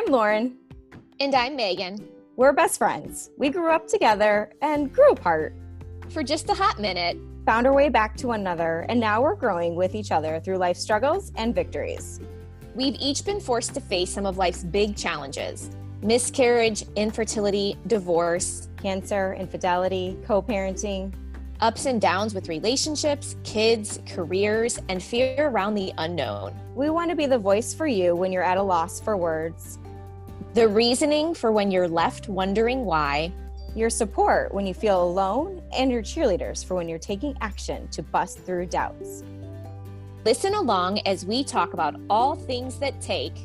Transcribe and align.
I'm 0.00 0.10
Lauren. 0.10 0.56
And 1.20 1.34
I'm 1.34 1.56
Megan. 1.56 2.08
We're 2.36 2.54
best 2.54 2.78
friends. 2.78 3.28
We 3.36 3.50
grew 3.50 3.70
up 3.70 3.86
together 3.86 4.50
and 4.62 4.90
grew 4.90 5.10
apart. 5.10 5.54
For 6.08 6.22
just 6.22 6.48
a 6.48 6.54
hot 6.54 6.80
minute, 6.80 7.18
found 7.44 7.66
our 7.66 7.74
way 7.74 7.90
back 7.90 8.16
to 8.16 8.28
one 8.28 8.40
another, 8.40 8.86
and 8.88 8.98
now 8.98 9.20
we're 9.20 9.34
growing 9.34 9.74
with 9.74 9.94
each 9.94 10.10
other 10.10 10.40
through 10.40 10.56
life 10.56 10.78
struggles 10.78 11.32
and 11.36 11.54
victories. 11.54 12.18
We've 12.74 12.96
each 12.98 13.26
been 13.26 13.40
forced 13.40 13.74
to 13.74 13.80
face 13.82 14.08
some 14.08 14.24
of 14.24 14.38
life's 14.38 14.64
big 14.64 14.96
challenges 14.96 15.70
miscarriage, 16.00 16.82
infertility, 16.96 17.76
divorce, 17.86 18.70
cancer, 18.78 19.34
infidelity, 19.38 20.16
co 20.24 20.40
parenting, 20.40 21.12
ups 21.60 21.84
and 21.84 22.00
downs 22.00 22.32
with 22.32 22.48
relationships, 22.48 23.36
kids, 23.44 24.00
careers, 24.06 24.78
and 24.88 25.02
fear 25.02 25.48
around 25.48 25.74
the 25.74 25.92
unknown. 25.98 26.58
We 26.74 26.88
want 26.88 27.10
to 27.10 27.16
be 27.16 27.26
the 27.26 27.38
voice 27.38 27.74
for 27.74 27.86
you 27.86 28.16
when 28.16 28.32
you're 28.32 28.42
at 28.42 28.56
a 28.56 28.62
loss 28.62 28.98
for 28.98 29.14
words, 29.18 29.78
the 30.54 30.66
reasoning 30.66 31.34
for 31.34 31.52
when 31.52 31.70
you're 31.70 31.88
left 31.88 32.28
wondering 32.28 32.84
why, 32.84 33.32
your 33.76 33.90
support 33.90 34.52
when 34.52 34.66
you 34.66 34.74
feel 34.74 35.02
alone, 35.02 35.62
and 35.72 35.90
your 35.90 36.02
cheerleaders 36.02 36.64
for 36.64 36.74
when 36.74 36.88
you're 36.88 36.98
taking 36.98 37.36
action 37.40 37.86
to 37.88 38.02
bust 38.02 38.40
through 38.40 38.66
doubts. 38.66 39.22
Listen 40.24 40.54
along 40.54 40.98
as 41.06 41.24
we 41.24 41.44
talk 41.44 41.72
about 41.72 41.94
all 42.10 42.34
things 42.34 42.78
that 42.80 43.00
take 43.00 43.36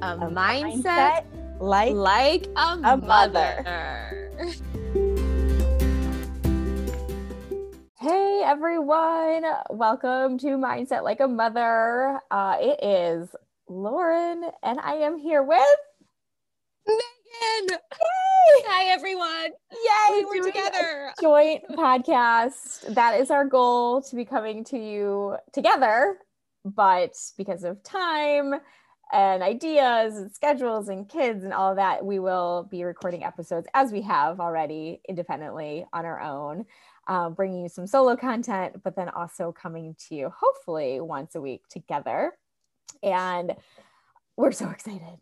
a, 0.00 0.16
a 0.16 0.30
mindset, 0.30 0.82
mindset, 0.82 1.24
like, 1.60 1.94
like 1.94 2.46
a, 2.56 2.78
a 2.84 2.96
mother. 2.96 3.62
mother. 3.64 4.30
Hey 8.00 8.42
everyone, 8.44 9.44
welcome 9.70 10.36
to 10.38 10.46
Mindset 10.58 11.04
Like 11.04 11.20
a 11.20 11.28
Mother. 11.28 12.20
Uh, 12.30 12.56
it 12.60 12.82
is 12.82 13.34
Lauren, 13.68 14.44
and 14.62 14.78
I 14.80 14.94
am 14.96 15.16
here 15.16 15.42
with 15.42 15.62
Megan. 16.86 17.78
Yay! 17.78 18.62
Hi 18.66 18.92
everyone. 18.92 19.50
Yay, 19.72 20.24
we're 20.24 20.44
together. 20.44 21.12
Joint 21.20 21.62
podcast. 21.70 22.94
That 22.94 23.20
is 23.20 23.30
our 23.30 23.44
goal 23.44 24.02
to 24.02 24.16
be 24.16 24.24
coming 24.24 24.64
to 24.64 24.78
you 24.78 25.36
together, 25.52 26.18
but 26.64 27.14
because 27.36 27.64
of 27.64 27.82
time 27.82 28.54
and 29.12 29.42
ideas 29.42 30.16
and 30.16 30.32
schedules 30.32 30.88
and 30.88 31.08
kids 31.08 31.44
and 31.44 31.52
all 31.52 31.70
of 31.70 31.76
that, 31.76 32.04
we 32.04 32.18
will 32.18 32.68
be 32.70 32.84
recording 32.84 33.24
episodes 33.24 33.66
as 33.74 33.92
we 33.92 34.02
have 34.02 34.40
already 34.40 35.00
independently 35.08 35.86
on 35.92 36.04
our 36.04 36.20
own 36.20 36.64
um, 37.06 37.34
bringing 37.34 37.62
you 37.62 37.68
some 37.68 37.86
solo 37.86 38.16
content, 38.16 38.82
but 38.82 38.96
then 38.96 39.08
also 39.10 39.52
coming 39.52 39.94
to 40.08 40.14
you 40.14 40.32
hopefully 40.34 41.00
once 41.00 41.34
a 41.34 41.40
week 41.40 41.62
together. 41.68 42.32
And 43.02 43.54
we're 44.36 44.52
so 44.52 44.70
excited. 44.70 45.18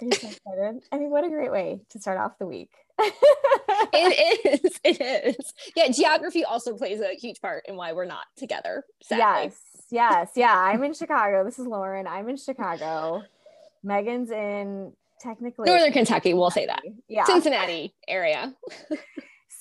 You 0.00 0.12
so 0.12 0.28
excited? 0.28 0.82
I 0.92 0.98
mean, 0.98 1.10
what 1.10 1.24
a 1.24 1.28
great 1.28 1.50
way 1.50 1.80
to 1.90 1.98
start 1.98 2.18
off 2.18 2.38
the 2.38 2.46
week. 2.46 2.70
it 2.98 4.62
is. 4.64 4.80
It 4.84 5.36
is. 5.38 5.54
Yeah, 5.74 5.88
geography 5.88 6.44
also 6.44 6.76
plays 6.76 7.00
a 7.00 7.14
huge 7.14 7.40
part 7.40 7.64
in 7.66 7.76
why 7.76 7.92
we're 7.92 8.04
not 8.04 8.26
together. 8.36 8.84
Sadly. 9.02 9.44
Yes. 9.44 9.56
Yes. 9.90 10.30
Yeah. 10.36 10.54
I'm 10.54 10.82
in 10.84 10.92
Chicago. 10.92 11.44
This 11.44 11.58
is 11.58 11.66
Lauren. 11.66 12.06
I'm 12.06 12.28
in 12.28 12.36
Chicago. 12.36 13.22
Megan's 13.82 14.30
in 14.30 14.92
technically 15.20 15.66
Northern 15.68 15.92
Kentucky. 15.92 16.34
We'll 16.34 16.50
say 16.50 16.66
that. 16.66 16.82
Yeah. 17.08 17.24
Cincinnati 17.24 17.94
area. 18.06 18.54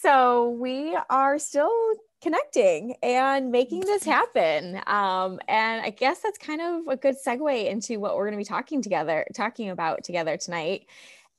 so 0.02 0.50
we 0.50 0.97
are 1.09 1.39
still 1.39 1.72
connecting 2.21 2.95
and 3.03 3.52
making 3.52 3.81
this 3.81 4.03
happen. 4.03 4.81
Um, 4.88 5.39
and 5.47 5.81
I 5.81 5.91
guess 5.91 6.19
that's 6.19 6.38
kind 6.38 6.61
of 6.61 6.88
a 6.88 6.97
good 6.97 7.16
segue 7.23 7.69
into 7.69 7.99
what 7.99 8.16
we're 8.16 8.25
going 8.25 8.33
to 8.33 8.38
be 8.38 8.45
talking 8.45 8.81
together, 8.81 9.25
talking 9.33 9.69
about 9.69 10.03
together 10.03 10.38
tonight. 10.38 10.88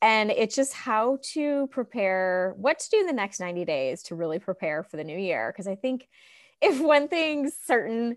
And 0.02 0.30
it's 0.30 0.54
just 0.54 0.74
how 0.74 1.18
to 1.32 1.66
prepare, 1.68 2.54
what 2.58 2.78
to 2.80 2.90
do 2.90 3.00
in 3.00 3.06
the 3.06 3.12
next 3.12 3.40
90 3.40 3.64
days 3.64 4.02
to 4.04 4.14
really 4.14 4.38
prepare 4.38 4.82
for 4.82 4.96
the 4.96 5.04
new 5.04 5.18
year. 5.18 5.52
Because 5.52 5.66
I 5.66 5.74
think 5.74 6.08
if 6.62 6.80
one 6.80 7.08
thing's 7.08 7.54
certain, 7.64 8.16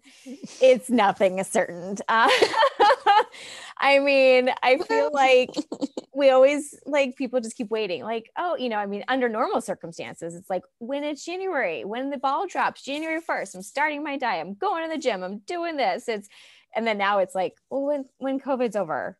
it's 0.62 0.90
nothing 0.90 1.40
is 1.40 1.48
certain. 1.48 1.98
Uh, 2.08 2.30
I 3.78 4.00
mean, 4.00 4.50
I 4.64 4.78
feel 4.78 5.12
like 5.14 5.50
we 6.14 6.30
always 6.30 6.78
like 6.86 7.16
people 7.16 7.40
just 7.42 7.58
keep 7.58 7.70
waiting. 7.70 8.04
Like, 8.04 8.30
oh, 8.38 8.56
you 8.56 8.70
know, 8.70 8.78
I 8.78 8.86
mean, 8.86 9.04
under 9.08 9.30
normal 9.30 9.62
circumstances, 9.62 10.36
it's 10.36 10.50
like 10.50 10.64
when 10.80 11.04
it's 11.04 11.26
January, 11.26 11.86
when 11.86 12.10
the 12.10 12.18
ball 12.18 12.48
drops, 12.48 12.84
January 12.84 13.22
1st, 13.22 13.56
I'm 13.56 13.62
starting 13.62 14.04
my 14.04 14.18
diet, 14.18 14.46
I'm 14.46 14.54
going 14.54 14.84
to 14.84 14.96
the 14.96 15.02
gym, 15.02 15.24
I'm 15.24 15.40
doing 15.40 15.78
this. 15.78 16.08
It's 16.08 16.30
and 16.76 16.86
then 16.86 16.98
now 16.98 17.20
it's 17.20 17.36
like, 17.36 17.56
well, 17.70 17.86
when 17.86 18.06
when 18.18 18.40
COVID's 18.40 18.76
over, 18.76 19.18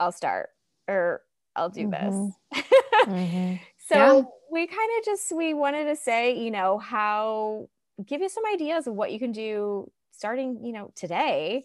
I'll 0.00 0.12
start 0.12 0.50
or 0.88 1.22
I'll 1.54 1.70
do 1.70 1.88
mm-hmm. 1.88 2.28
this. 2.54 2.64
mm-hmm. 3.06 3.54
So 3.88 3.96
yeah. 3.96 4.22
we 4.50 4.66
kind 4.66 4.90
of 4.98 5.04
just 5.04 5.34
we 5.34 5.54
wanted 5.54 5.84
to 5.84 5.96
say, 5.96 6.36
you 6.38 6.50
know, 6.50 6.78
how 6.78 7.68
give 8.04 8.20
you 8.20 8.28
some 8.28 8.44
ideas 8.52 8.86
of 8.86 8.94
what 8.94 9.12
you 9.12 9.18
can 9.18 9.32
do 9.32 9.90
starting, 10.10 10.64
you 10.64 10.72
know, 10.72 10.90
today 10.94 11.64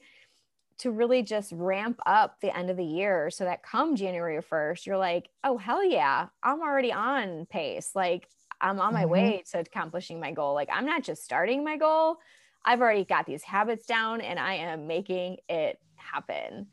to 0.80 0.92
really 0.92 1.22
just 1.22 1.52
ramp 1.52 2.00
up 2.06 2.40
the 2.42 2.56
end 2.56 2.70
of 2.70 2.78
the 2.78 2.84
year 2.84 3.30
so 3.30 3.44
that 3.44 3.62
come 3.62 3.96
January 3.96 4.42
1st, 4.42 4.86
you're 4.86 4.98
like, 4.98 5.30
oh, 5.44 5.58
hell 5.58 5.86
yeah, 5.86 6.28
I'm 6.42 6.62
already 6.62 6.92
on 6.92 7.46
pace. 7.46 7.92
Like, 7.94 8.28
I'm 8.60 8.80
on 8.80 8.94
my 8.94 9.04
mm-hmm. 9.04 9.12
way 9.12 9.44
to 9.52 9.60
accomplishing 9.60 10.20
my 10.20 10.32
goal. 10.32 10.56
Like, 10.56 10.70
I'm 10.72 10.86
not 10.86 11.04
just 11.04 11.24
starting 11.24 11.64
my 11.64 11.78
goal, 11.78 12.18
I've 12.66 12.82
already 12.82 13.06
got 13.06 13.26
these 13.26 13.44
habits 13.44 13.86
down 13.86 14.22
and 14.22 14.40
I 14.40 14.56
am 14.56 14.88
making 14.88 15.38
it 15.50 15.80
happen. 15.96 16.68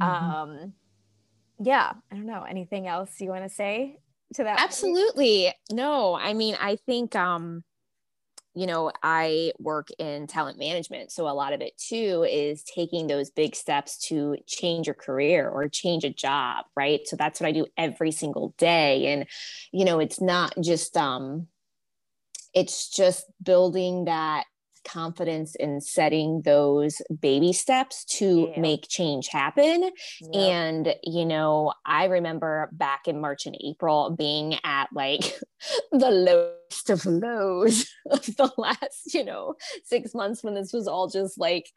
Mm-hmm. 0.00 0.30
Um, 0.30 0.72
yeah, 1.60 1.92
I 2.10 2.14
don't 2.14 2.26
know. 2.26 2.42
Anything 2.42 2.86
else 2.86 3.20
you 3.20 3.28
want 3.30 3.44
to 3.44 3.48
say 3.48 3.98
to 4.34 4.44
that? 4.44 4.60
Absolutely. 4.60 5.52
No, 5.70 6.14
I 6.14 6.34
mean, 6.34 6.56
I 6.60 6.76
think, 6.76 7.14
um, 7.14 7.62
you 8.54 8.66
know, 8.66 8.92
I 9.02 9.52
work 9.58 9.88
in 9.98 10.26
talent 10.26 10.58
management. 10.58 11.10
So 11.10 11.28
a 11.28 11.34
lot 11.34 11.52
of 11.52 11.60
it 11.60 11.76
too 11.76 12.24
is 12.30 12.62
taking 12.62 13.06
those 13.06 13.30
big 13.30 13.56
steps 13.56 13.98
to 14.08 14.36
change 14.46 14.86
your 14.86 14.94
career 14.94 15.48
or 15.48 15.68
change 15.68 16.04
a 16.04 16.10
job, 16.10 16.64
right? 16.76 17.00
So 17.06 17.16
that's 17.16 17.40
what 17.40 17.48
I 17.48 17.52
do 17.52 17.66
every 17.76 18.12
single 18.12 18.54
day. 18.56 19.12
And, 19.12 19.26
you 19.72 19.84
know, 19.84 19.98
it's 19.98 20.20
not 20.20 20.54
just, 20.62 20.96
um, 20.96 21.48
it's 22.54 22.88
just 22.88 23.26
building 23.42 24.04
that 24.04 24.44
confidence 24.84 25.54
in 25.54 25.80
setting 25.80 26.42
those 26.42 27.00
baby 27.20 27.52
steps 27.52 28.04
to 28.04 28.50
yeah. 28.50 28.60
make 28.60 28.88
change 28.88 29.28
happen. 29.28 29.90
And, 30.32 30.94
you 31.02 31.24
know, 31.24 31.72
I 31.84 32.04
remember 32.06 32.68
back 32.72 33.08
in 33.08 33.20
March 33.20 33.46
and 33.46 33.56
April 33.64 34.14
being 34.16 34.58
at 34.64 34.88
like 34.92 35.22
the 35.92 36.10
lowest 36.10 36.90
of 36.90 37.06
lows 37.06 37.86
of 38.10 38.24
the 38.36 38.52
last, 38.56 39.14
you 39.14 39.24
know, 39.24 39.54
six 39.84 40.14
months 40.14 40.42
when 40.42 40.54
this 40.54 40.72
was 40.72 40.86
all 40.86 41.08
just 41.08 41.38
like, 41.38 41.70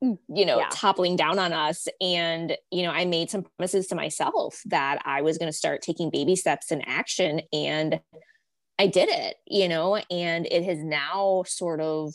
you 0.00 0.44
know, 0.44 0.58
yeah. 0.58 0.68
toppling 0.70 1.16
down 1.16 1.38
on 1.38 1.52
us. 1.52 1.88
And, 2.00 2.56
you 2.70 2.82
know, 2.82 2.90
I 2.90 3.04
made 3.04 3.30
some 3.30 3.44
promises 3.56 3.86
to 3.88 3.94
myself 3.94 4.60
that 4.66 5.00
I 5.04 5.22
was 5.22 5.38
going 5.38 5.50
to 5.50 5.56
start 5.56 5.82
taking 5.82 6.10
baby 6.10 6.36
steps 6.36 6.70
in 6.70 6.82
action. 6.82 7.40
And 7.52 8.00
I 8.78 8.86
did 8.88 9.08
it, 9.08 9.36
you 9.46 9.68
know, 9.68 9.96
and 10.10 10.46
it 10.46 10.64
has 10.64 10.78
now 10.78 11.44
sort 11.46 11.80
of 11.80 12.14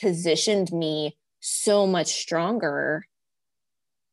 positioned 0.00 0.72
me 0.72 1.16
so 1.40 1.86
much 1.86 2.08
stronger. 2.08 3.06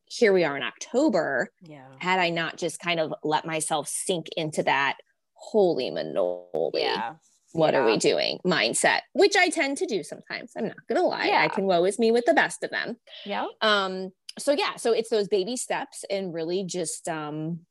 Here 0.05 0.33
we 0.33 0.43
are 0.43 0.55
in 0.55 0.63
October. 0.63 1.49
Yeah. 1.61 1.87
Had 1.99 2.19
I 2.19 2.29
not 2.29 2.57
just 2.57 2.79
kind 2.79 2.99
of 2.99 3.13
let 3.23 3.45
myself 3.45 3.87
sink 3.87 4.27
into 4.37 4.63
that 4.63 4.97
holy 5.33 5.89
manoli. 5.91 6.81
Yeah. 6.81 7.13
What 7.53 7.73
yeah. 7.73 7.81
are 7.81 7.85
we 7.85 7.97
doing 7.97 8.39
mindset, 8.45 9.01
which 9.11 9.35
I 9.35 9.49
tend 9.49 9.77
to 9.79 9.85
do 9.85 10.03
sometimes. 10.03 10.53
I'm 10.55 10.67
not 10.67 10.77
gonna 10.87 11.03
lie. 11.03 11.25
Yeah. 11.25 11.41
I 11.41 11.49
can 11.49 11.65
woe 11.65 11.83
is 11.83 11.99
me 11.99 12.11
with 12.11 12.25
the 12.25 12.33
best 12.33 12.63
of 12.63 12.69
them. 12.69 12.95
Yeah. 13.25 13.47
Um, 13.59 14.11
so 14.39 14.53
yeah, 14.53 14.77
so 14.77 14.93
it's 14.93 15.09
those 15.09 15.27
baby 15.27 15.57
steps 15.57 16.05
and 16.09 16.33
really 16.33 16.63
just 16.63 17.09
um 17.09 17.61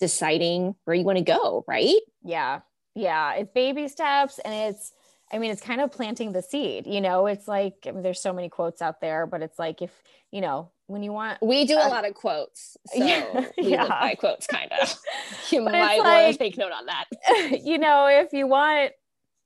deciding 0.00 0.74
where 0.84 0.96
you 0.96 1.04
want 1.04 1.18
to 1.18 1.24
go, 1.24 1.64
right? 1.68 2.00
Yeah 2.24 2.60
yeah 2.96 3.34
it's 3.34 3.52
baby 3.52 3.86
steps 3.86 4.40
and 4.44 4.54
it's 4.54 4.92
i 5.32 5.38
mean 5.38 5.50
it's 5.50 5.60
kind 5.60 5.80
of 5.80 5.92
planting 5.92 6.32
the 6.32 6.42
seed 6.42 6.86
you 6.86 7.00
know? 7.00 7.26
It's 7.26 7.46
like 7.46 7.74
I 7.86 7.90
mean, 7.92 8.02
there's 8.02 8.20
so 8.20 8.32
many 8.32 8.48
quotes 8.48 8.82
out 8.82 9.00
there 9.00 9.26
but 9.26 9.42
it's 9.42 9.58
like 9.58 9.82
if 9.82 9.90
you 10.32 10.40
know 10.40 10.70
when 10.86 11.02
you 11.02 11.12
want 11.12 11.40
we 11.42 11.64
do 11.64 11.76
uh, 11.76 11.86
a 11.86 11.88
lot 11.88 12.06
of 12.06 12.14
quotes 12.14 12.76
so 12.94 13.04
yeah, 13.04 13.46
we 13.58 13.68
yeah. 13.68 13.86
by 13.86 14.14
quotes 14.14 14.46
kind 14.46 14.72
of. 14.80 14.94
You 15.50 15.62
but 15.62 15.72
might 15.72 15.98
want 15.98 16.32
to 16.32 16.38
take 16.38 16.58
note 16.58 16.72
on 16.72 16.86
that. 16.86 17.60
you 17.62 17.78
know 17.78 18.06
if 18.08 18.32
you 18.32 18.48
want 18.48 18.92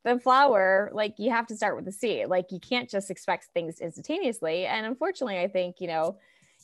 the 0.05 0.19
flower 0.19 0.91
like 0.95 1.15
you 1.19 1.31
have 1.31 1.47
to 1.49 1.57
start 1.57 1.77
with 1.77 1.85
the 1.85 1.93
seed. 1.93 2.29
Like 2.29 2.53
you 2.53 2.61
can't 2.61 2.89
just 2.89 3.11
expect 3.11 3.49
things 3.53 3.81
instantaneously 3.81 4.67
and 4.67 4.87
unfortunately 4.87 5.39
i 5.39 5.49
think 5.49 5.81
you 5.81 5.89
know 5.89 6.17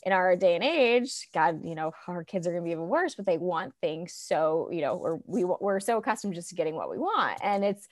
in 0.06 0.12
our 0.12 0.36
day 0.36 0.54
and 0.54 0.62
age, 0.62 1.28
God, 1.34 1.62
you 1.64 1.74
know, 1.74 1.92
our 2.06 2.22
kids 2.22 2.46
are 2.46 2.52
going 2.52 2.62
to 2.62 2.64
be 2.64 2.70
even 2.70 2.86
worse, 2.86 3.16
but 3.16 3.26
they 3.26 3.38
want 3.38 3.74
things 3.80 4.14
so, 4.14 4.68
you 4.70 4.80
know, 4.80 4.94
or 4.94 5.20
we 5.26 5.42
we're 5.42 5.80
so 5.80 5.98
accustomed 5.98 6.34
just 6.34 6.50
to 6.50 6.54
getting 6.54 6.76
what 6.76 6.88
we 6.88 6.96
want. 6.96 7.40
And 7.42 7.64
it's, 7.64 7.88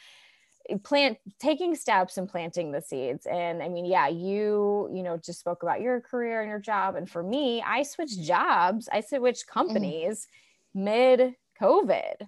plant 0.82 1.18
taking 1.38 1.74
steps 1.74 2.16
and 2.16 2.26
planting 2.26 2.72
the 2.72 2.80
seeds 2.80 3.26
and 3.26 3.62
i 3.62 3.68
mean 3.68 3.84
yeah 3.84 4.08
you 4.08 4.88
you 4.94 5.02
know 5.02 5.18
just 5.18 5.38
spoke 5.38 5.62
about 5.62 5.82
your 5.82 6.00
career 6.00 6.40
and 6.40 6.48
your 6.48 6.58
job 6.58 6.96
and 6.96 7.10
for 7.10 7.22
me 7.22 7.62
i 7.66 7.82
switched 7.82 8.22
jobs 8.22 8.88
i 8.90 9.02
switched 9.02 9.46
mm-hmm. 9.46 9.58
companies 9.60 10.26
mm. 10.74 10.84
mid 10.84 11.34
covid 11.60 12.22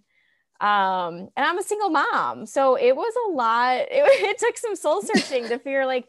um 0.60 1.30
and 1.34 1.46
i'm 1.46 1.56
a 1.56 1.62
single 1.62 1.88
mom 1.88 2.44
so 2.44 2.76
it 2.76 2.94
was 2.94 3.14
a 3.26 3.32
lot 3.32 3.76
it, 3.90 3.90
it 3.90 4.38
took 4.38 4.58
some 4.58 4.76
soul 4.76 5.00
searching 5.00 5.48
to 5.48 5.58
figure 5.58 5.86
like 5.86 6.06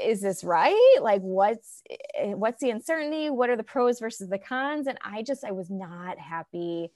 is 0.00 0.20
this 0.20 0.44
right? 0.44 0.98
Like 1.00 1.20
what's 1.22 1.82
eh, 2.14 2.32
what's 2.34 2.60
the 2.60 2.70
uncertainty? 2.70 3.30
What 3.30 3.50
are 3.50 3.56
the 3.56 3.62
pros 3.62 4.00
versus 4.00 4.28
the 4.28 4.38
cons? 4.38 4.86
And 4.86 4.98
i 5.02 5.22
just 5.22 5.44
i 5.44 5.52
was 5.52 5.70
not 5.70 6.18
happy 6.18 6.90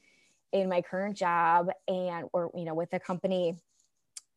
in 0.52 0.69
my 0.69 0.82
current 0.82 1.17
job 1.17 1.70
and 1.88 2.29
or 2.32 2.50
you 2.55 2.64
know 2.64 2.75
with 2.75 2.91
the 2.91 3.00
company. 3.00 3.56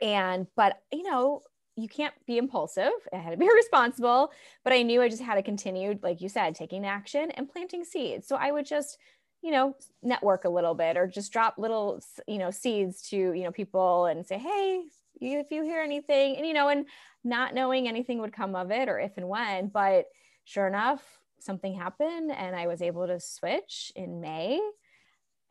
And 0.01 0.47
but 0.55 0.81
you 0.91 1.03
know 1.03 1.43
you 1.75 1.87
can't 1.87 2.13
be 2.27 2.37
impulsive. 2.37 2.91
I 3.11 3.17
had 3.17 3.31
to 3.31 3.37
be 3.37 3.49
responsible 3.53 4.31
but 4.63 4.73
i 4.73 4.81
knew 4.81 5.01
i 5.01 5.09
just 5.09 5.21
had 5.21 5.35
to 5.35 5.43
continue 5.43 5.97
like 6.03 6.21
you 6.21 6.29
said 6.29 6.55
taking 6.55 6.85
action 6.85 7.31
and 7.31 7.51
planting 7.51 7.83
seeds. 7.83 8.27
So 8.27 8.35
i 8.35 8.51
would 8.51 8.65
just 8.65 8.97
you 9.41 9.51
know 9.51 9.75
network 10.01 10.45
a 10.45 10.49
little 10.49 10.73
bit 10.73 10.97
or 10.97 11.05
just 11.05 11.31
drop 11.31 11.55
little 11.57 12.01
you 12.27 12.37
know 12.37 12.49
seeds 12.49 13.09
to 13.09 13.17
you 13.17 13.43
know 13.43 13.51
people 13.51 14.05
and 14.05 14.25
say 14.25 14.37
hey 14.37 14.83
if 15.21 15.51
you 15.51 15.63
hear 15.63 15.81
anything 15.81 16.35
and 16.37 16.45
you 16.45 16.53
know 16.53 16.69
and 16.69 16.85
not 17.23 17.53
knowing 17.53 17.87
anything 17.87 18.19
would 18.19 18.33
come 18.33 18.55
of 18.55 18.71
it 18.71 18.89
or 18.89 18.99
if 18.99 19.17
and 19.17 19.27
when 19.27 19.67
but 19.67 20.05
sure 20.43 20.67
enough 20.67 21.01
something 21.39 21.73
happened 21.73 22.31
and 22.31 22.55
i 22.55 22.67
was 22.67 22.81
able 22.81 23.07
to 23.07 23.19
switch 23.19 23.91
in 23.95 24.21
may. 24.21 24.59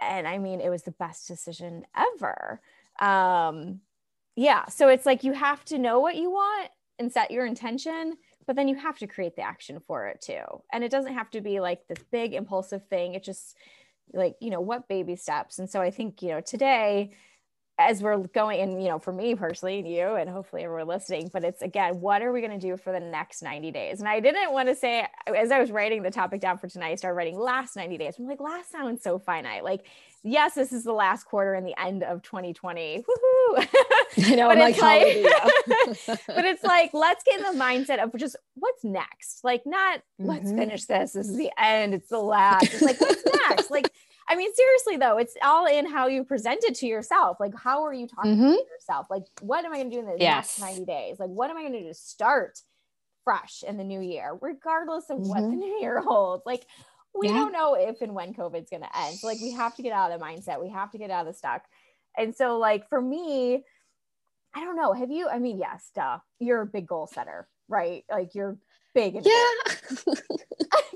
And 0.00 0.26
i 0.26 0.38
mean 0.38 0.60
it 0.60 0.70
was 0.70 0.82
the 0.82 0.92
best 0.92 1.28
decision 1.28 1.84
ever. 1.96 2.60
Um 3.00 3.80
yeah 4.34 4.66
so 4.66 4.88
it's 4.88 5.06
like 5.06 5.24
you 5.24 5.32
have 5.32 5.64
to 5.66 5.78
know 5.78 6.00
what 6.00 6.16
you 6.16 6.30
want 6.30 6.70
and 6.98 7.12
set 7.12 7.30
your 7.30 7.46
intention 7.46 8.16
but 8.46 8.56
then 8.56 8.68
you 8.68 8.74
have 8.74 8.98
to 8.98 9.06
create 9.06 9.36
the 9.36 9.42
action 9.42 9.78
for 9.78 10.06
it 10.08 10.20
too. 10.20 10.42
And 10.72 10.82
it 10.82 10.90
doesn't 10.90 11.14
have 11.14 11.30
to 11.30 11.40
be 11.40 11.60
like 11.60 11.86
this 11.86 12.02
big 12.10 12.34
impulsive 12.34 12.86
thing. 12.88 13.14
It 13.14 13.22
just 13.22 13.56
like 14.12 14.34
you 14.40 14.50
know 14.50 14.60
what 14.60 14.88
baby 14.88 15.16
steps. 15.16 15.58
And 15.58 15.70
so 15.70 15.80
i 15.80 15.90
think 15.90 16.22
you 16.22 16.30
know 16.30 16.40
today 16.40 17.12
as 17.78 18.02
we're 18.02 18.18
going 18.18 18.60
and 18.60 18.82
you 18.82 18.88
know 18.88 18.98
for 18.98 19.12
me 19.12 19.34
personally 19.34 19.78
and 19.78 19.88
you 19.88 20.14
and 20.14 20.28
hopefully 20.28 20.62
everyone 20.62 20.86
listening 20.86 21.30
but 21.32 21.42
it's 21.42 21.62
again 21.62 22.00
what 22.00 22.20
are 22.20 22.30
we 22.30 22.40
going 22.40 22.52
to 22.52 22.58
do 22.58 22.76
for 22.76 22.92
the 22.92 23.00
next 23.00 23.42
90 23.42 23.70
days? 23.70 24.00
And 24.00 24.08
i 24.08 24.20
didn't 24.20 24.52
want 24.52 24.68
to 24.68 24.74
say 24.74 25.06
as 25.34 25.50
i 25.50 25.58
was 25.58 25.70
writing 25.70 26.02
the 26.02 26.10
topic 26.10 26.40
down 26.40 26.58
for 26.58 26.68
tonight 26.68 26.90
i 26.90 26.94
started 26.96 27.16
writing 27.16 27.38
last 27.38 27.76
90 27.76 27.98
days. 27.98 28.14
I'm 28.18 28.26
like 28.26 28.40
last 28.40 28.70
sounds 28.70 29.02
so 29.02 29.18
finite. 29.18 29.64
Like 29.64 29.86
yes 30.22 30.54
this 30.54 30.72
is 30.72 30.84
the 30.84 30.92
last 30.92 31.24
quarter 31.24 31.54
and 31.54 31.66
the 31.66 31.78
end 31.80 32.02
of 32.02 32.22
2020 32.22 33.04
Woohoo! 33.08 33.68
i 34.18 34.34
know 34.34 34.48
but 34.54 34.58
it's 34.58 34.80
like, 34.80 36.20
but 36.26 36.44
it's 36.44 36.62
like 36.62 36.90
let's 36.92 37.24
get 37.24 37.40
in 37.40 37.58
the 37.58 37.64
mindset 37.64 38.02
of 38.02 38.14
just 38.16 38.36
what's 38.54 38.84
next? 38.84 39.42
Like 39.42 39.62
not 39.64 39.98
mm-hmm. 39.98 40.26
let's 40.26 40.50
finish 40.50 40.84
this. 40.84 41.12
This 41.12 41.28
is 41.28 41.36
the 41.36 41.50
end. 41.58 41.94
It's 41.94 42.08
the 42.08 42.18
last. 42.18 42.64
It's 42.64 42.82
like 42.82 43.00
what's 43.00 43.24
next? 43.48 43.70
Like 43.70 43.90
I 44.28 44.36
mean, 44.36 44.52
seriously 44.54 44.96
though, 44.96 45.18
it's 45.18 45.34
all 45.42 45.66
in 45.66 45.86
how 45.86 46.06
you 46.06 46.24
present 46.24 46.64
it 46.64 46.74
to 46.76 46.86
yourself. 46.86 47.38
Like, 47.40 47.52
how 47.56 47.82
are 47.84 47.92
you 47.92 48.06
talking 48.06 48.32
mm-hmm. 48.32 48.52
to 48.52 48.64
yourself? 48.72 49.06
Like, 49.10 49.24
what 49.40 49.64
am 49.64 49.72
I 49.72 49.76
going 49.76 49.90
to 49.90 49.96
do 49.96 50.00
in 50.00 50.06
the 50.06 50.16
yes. 50.18 50.58
next 50.58 50.76
90 50.76 50.84
days? 50.84 51.18
Like, 51.18 51.30
what 51.30 51.50
am 51.50 51.56
I 51.56 51.62
going 51.62 51.72
to 51.72 51.80
do 51.80 51.88
to 51.88 51.94
start 51.94 52.60
fresh 53.24 53.62
in 53.66 53.76
the 53.76 53.84
new 53.84 54.00
year, 54.00 54.36
regardless 54.40 55.10
of 55.10 55.18
mm-hmm. 55.18 55.28
what 55.28 55.40
the 55.40 55.48
new 55.56 55.78
year 55.80 56.00
holds? 56.00 56.44
Like, 56.46 56.64
we 57.18 57.28
yeah. 57.28 57.34
don't 57.34 57.52
know 57.52 57.74
if 57.74 58.00
and 58.00 58.14
when 58.14 58.32
COVID's 58.32 58.70
going 58.70 58.82
to 58.82 58.98
end. 58.98 59.18
So, 59.18 59.26
like, 59.26 59.40
we 59.40 59.52
have 59.52 59.74
to 59.76 59.82
get 59.82 59.92
out 59.92 60.12
of 60.12 60.18
the 60.18 60.24
mindset. 60.24 60.62
We 60.62 60.70
have 60.70 60.90
to 60.92 60.98
get 60.98 61.10
out 61.10 61.26
of 61.26 61.32
the 61.32 61.38
stuck. 61.38 61.64
And 62.16 62.34
so, 62.34 62.58
like, 62.58 62.88
for 62.88 63.00
me, 63.00 63.64
I 64.54 64.64
don't 64.64 64.76
know. 64.76 64.92
Have 64.92 65.10
you, 65.10 65.28
I 65.28 65.38
mean, 65.38 65.58
yes, 65.58 65.90
duh, 65.94 66.18
you're 66.38 66.62
a 66.62 66.66
big 66.66 66.86
goal 66.86 67.06
setter, 67.06 67.48
right? 67.68 68.04
Like, 68.10 68.34
you're 68.34 68.58
big. 68.94 69.16
And 69.16 69.26
yeah. 69.26 70.12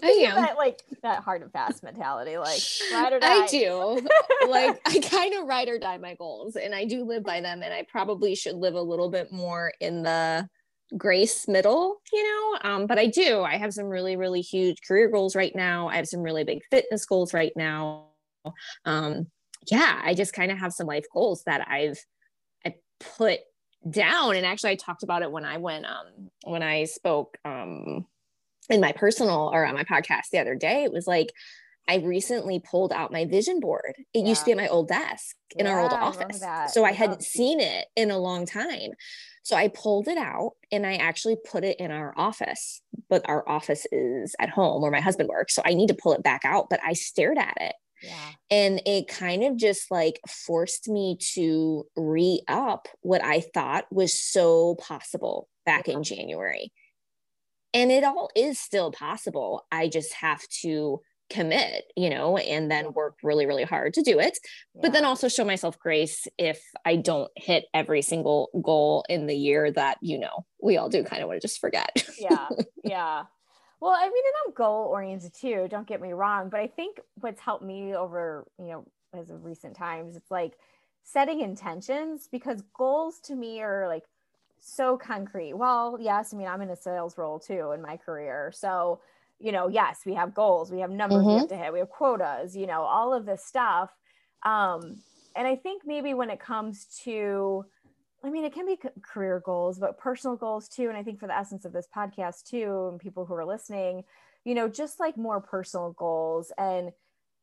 I 0.02 0.08
am 0.28 0.36
that, 0.36 0.56
like 0.56 0.82
that 1.02 1.22
hard 1.22 1.42
and 1.42 1.52
fast 1.52 1.82
mentality, 1.82 2.38
like 2.38 2.60
ride 2.92 3.12
or 3.12 3.20
die. 3.20 3.44
I 3.44 3.46
do. 3.46 4.06
like 4.48 4.80
I 4.86 4.98
kind 5.00 5.34
of 5.34 5.46
ride 5.46 5.68
or 5.68 5.78
die 5.78 5.98
my 5.98 6.14
goals, 6.14 6.56
and 6.56 6.74
I 6.74 6.84
do 6.84 7.04
live 7.04 7.24
by 7.24 7.40
them. 7.40 7.62
And 7.62 7.72
I 7.72 7.86
probably 7.90 8.34
should 8.34 8.56
live 8.56 8.74
a 8.74 8.80
little 8.80 9.10
bit 9.10 9.32
more 9.32 9.72
in 9.80 10.02
the 10.02 10.48
grace 10.96 11.48
middle, 11.48 12.00
you 12.12 12.22
know. 12.22 12.58
Um, 12.70 12.86
but 12.86 12.98
I 12.98 13.06
do. 13.06 13.42
I 13.42 13.56
have 13.56 13.74
some 13.74 13.86
really, 13.86 14.16
really 14.16 14.40
huge 14.40 14.78
career 14.86 15.08
goals 15.08 15.34
right 15.34 15.54
now. 15.54 15.88
I 15.88 15.96
have 15.96 16.08
some 16.08 16.20
really 16.20 16.44
big 16.44 16.62
fitness 16.70 17.04
goals 17.06 17.34
right 17.34 17.52
now. 17.56 18.08
Um, 18.84 19.26
yeah, 19.70 20.00
I 20.04 20.14
just 20.14 20.32
kind 20.32 20.52
of 20.52 20.58
have 20.58 20.72
some 20.72 20.86
life 20.86 21.06
goals 21.12 21.42
that 21.46 21.66
I've 21.68 21.98
I 22.64 22.74
put 23.18 23.40
down. 23.88 24.36
And 24.36 24.46
actually, 24.46 24.70
I 24.70 24.76
talked 24.76 25.02
about 25.02 25.22
it 25.22 25.30
when 25.30 25.44
I 25.44 25.58
went 25.58 25.86
um 25.86 26.30
when 26.44 26.62
I 26.62 26.84
spoke 26.84 27.38
um 27.44 28.06
in 28.68 28.80
my 28.80 28.92
personal 28.92 29.50
or 29.52 29.64
on 29.64 29.74
my 29.74 29.84
podcast 29.84 30.30
the 30.32 30.38
other 30.38 30.54
day, 30.54 30.84
it 30.84 30.92
was 30.92 31.06
like, 31.06 31.32
I 31.88 31.96
recently 31.96 32.60
pulled 32.60 32.92
out 32.92 33.12
my 33.12 33.24
vision 33.24 33.60
board. 33.60 33.94
It 34.12 34.20
yeah. 34.20 34.26
used 34.26 34.40
to 34.40 34.46
be 34.46 34.52
at 34.52 34.56
my 34.56 34.68
old 34.68 34.88
desk 34.88 35.36
in 35.54 35.66
yeah, 35.66 35.72
our 35.72 35.80
old 35.80 35.92
office. 35.92 36.42
I 36.42 36.66
so 36.66 36.84
I 36.84 36.92
hadn't 36.92 37.22
seen 37.22 37.60
it 37.60 37.86
in 37.94 38.10
a 38.10 38.18
long 38.18 38.44
time. 38.44 38.90
So 39.44 39.54
I 39.54 39.68
pulled 39.68 40.08
it 40.08 40.18
out 40.18 40.54
and 40.72 40.84
I 40.84 40.96
actually 40.96 41.36
put 41.48 41.62
it 41.62 41.78
in 41.78 41.92
our 41.92 42.12
office, 42.16 42.82
but 43.08 43.22
our 43.28 43.48
office 43.48 43.86
is 43.92 44.34
at 44.40 44.50
home 44.50 44.82
where 44.82 44.90
my 44.90 45.00
husband 45.00 45.28
works. 45.28 45.54
So 45.54 45.62
I 45.64 45.74
need 45.74 45.86
to 45.86 45.94
pull 45.94 46.14
it 46.14 46.24
back 46.24 46.44
out, 46.44 46.68
but 46.68 46.80
I 46.84 46.94
stared 46.94 47.38
at 47.38 47.54
it. 47.60 47.74
Yeah. 48.06 48.30
And 48.50 48.82
it 48.86 49.08
kind 49.08 49.42
of 49.44 49.56
just 49.56 49.90
like 49.90 50.20
forced 50.28 50.88
me 50.88 51.18
to 51.34 51.86
re 51.96 52.42
up 52.48 52.88
what 53.02 53.24
I 53.24 53.40
thought 53.40 53.86
was 53.90 54.18
so 54.18 54.76
possible 54.76 55.48
back 55.64 55.88
yeah. 55.88 55.94
in 55.94 56.02
January. 56.02 56.72
And 57.74 57.90
it 57.90 58.04
all 58.04 58.30
is 58.34 58.58
still 58.58 58.92
possible. 58.92 59.66
I 59.70 59.88
just 59.88 60.14
have 60.14 60.42
to 60.62 61.00
commit 61.28 61.82
you 61.96 62.08
know 62.08 62.36
and 62.36 62.70
then 62.70 62.92
work 62.92 63.16
really 63.24 63.46
really 63.46 63.64
hard 63.64 63.92
to 63.94 64.02
do 64.02 64.20
it. 64.20 64.38
Yeah. 64.74 64.82
but 64.82 64.92
then 64.92 65.04
also 65.04 65.26
show 65.26 65.44
myself 65.44 65.76
grace 65.76 66.28
if 66.38 66.62
i 66.84 66.94
don't 66.94 67.32
hit 67.34 67.64
every 67.74 68.00
single 68.00 68.48
goal 68.62 69.04
in 69.08 69.26
the 69.26 69.34
year 69.34 69.72
that 69.72 69.98
you 70.00 70.20
know 70.20 70.46
we 70.62 70.76
all 70.76 70.88
do 70.88 71.02
kind 71.02 71.22
of 71.22 71.28
want 71.28 71.40
to 71.40 71.44
just 71.44 71.60
forget. 71.60 71.90
Yeah. 72.20 72.46
Yeah 72.84 73.24
well 73.80 73.92
i 73.92 74.04
mean 74.04 74.12
and 74.12 74.34
i'm 74.46 74.54
goal 74.54 74.86
oriented 74.86 75.34
too 75.34 75.66
don't 75.70 75.86
get 75.86 76.00
me 76.00 76.12
wrong 76.12 76.48
but 76.48 76.60
i 76.60 76.66
think 76.66 77.00
what's 77.20 77.40
helped 77.40 77.64
me 77.64 77.94
over 77.94 78.46
you 78.58 78.66
know 78.66 78.84
as 79.12 79.30
of 79.30 79.44
recent 79.44 79.74
times 79.74 80.16
it's 80.16 80.30
like 80.30 80.54
setting 81.02 81.40
intentions 81.40 82.28
because 82.30 82.62
goals 82.76 83.20
to 83.20 83.34
me 83.34 83.62
are 83.62 83.86
like 83.86 84.02
so 84.66 84.96
concrete. 84.96 85.54
Well, 85.54 85.96
yes, 86.00 86.34
I 86.34 86.36
mean, 86.36 86.48
I'm 86.48 86.60
in 86.60 86.70
a 86.70 86.76
sales 86.76 87.16
role 87.16 87.38
too 87.38 87.70
in 87.72 87.80
my 87.80 87.96
career. 87.96 88.52
So, 88.54 89.00
you 89.38 89.52
know, 89.52 89.68
yes, 89.68 90.00
we 90.04 90.14
have 90.14 90.34
goals, 90.34 90.72
we 90.72 90.80
have 90.80 90.90
numbers 90.90 91.18
mm-hmm. 91.18 91.28
we 91.28 91.38
have 91.38 91.48
to 91.48 91.56
hit, 91.56 91.72
we 91.72 91.78
have 91.78 91.90
quotas, 91.90 92.56
you 92.56 92.66
know, 92.66 92.82
all 92.82 93.14
of 93.14 93.26
this 93.26 93.44
stuff. 93.44 93.90
Um, 94.42 94.96
and 95.36 95.46
I 95.46 95.54
think 95.56 95.82
maybe 95.86 96.14
when 96.14 96.30
it 96.30 96.40
comes 96.40 96.86
to, 97.04 97.64
I 98.26 98.30
mean, 98.30 98.44
it 98.44 98.52
can 98.52 98.66
be 98.66 98.78
career 99.02 99.40
goals, 99.44 99.78
but 99.78 99.98
personal 99.98 100.36
goals 100.36 100.68
too. 100.68 100.88
And 100.88 100.96
I 100.96 101.04
think 101.04 101.20
for 101.20 101.28
the 101.28 101.36
essence 101.36 101.64
of 101.64 101.72
this 101.72 101.86
podcast 101.94 102.44
too, 102.44 102.88
and 102.90 103.00
people 103.00 103.24
who 103.24 103.34
are 103.34 103.44
listening, 103.44 104.02
you 104.44 104.54
know, 104.54 104.68
just 104.68 104.98
like 104.98 105.16
more 105.16 105.40
personal 105.40 105.92
goals. 105.92 106.50
And 106.58 106.90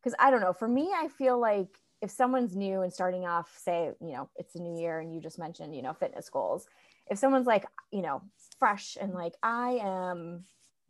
because 0.01 0.13
I 0.19 0.29
don't 0.29 0.41
know, 0.41 0.51
for 0.51 0.67
me, 0.67 0.91
I 0.93 1.07
feel 1.07 1.39
like 1.39 1.79
if 2.01 2.11
someone's 2.11 2.55
new 2.55 2.81
and 2.81 2.91
starting 2.91 3.25
off, 3.25 3.57
say, 3.57 3.91
you 4.01 4.11
know, 4.11 4.29
it's 4.35 4.55
a 4.55 4.59
new 4.59 4.77
year 4.77 4.99
and 4.99 5.13
you 5.13 5.21
just 5.21 5.39
mentioned, 5.39 5.73
you 5.73 5.81
know, 5.81 5.93
fitness 5.93 6.29
goals, 6.29 6.67
if 7.09 7.17
someone's 7.17 7.47
like, 7.47 7.65
you 7.91 8.01
know, 8.01 8.21
fresh 8.59 8.97
and 8.99 9.13
like, 9.13 9.35
I 9.41 9.79
am 9.81 10.43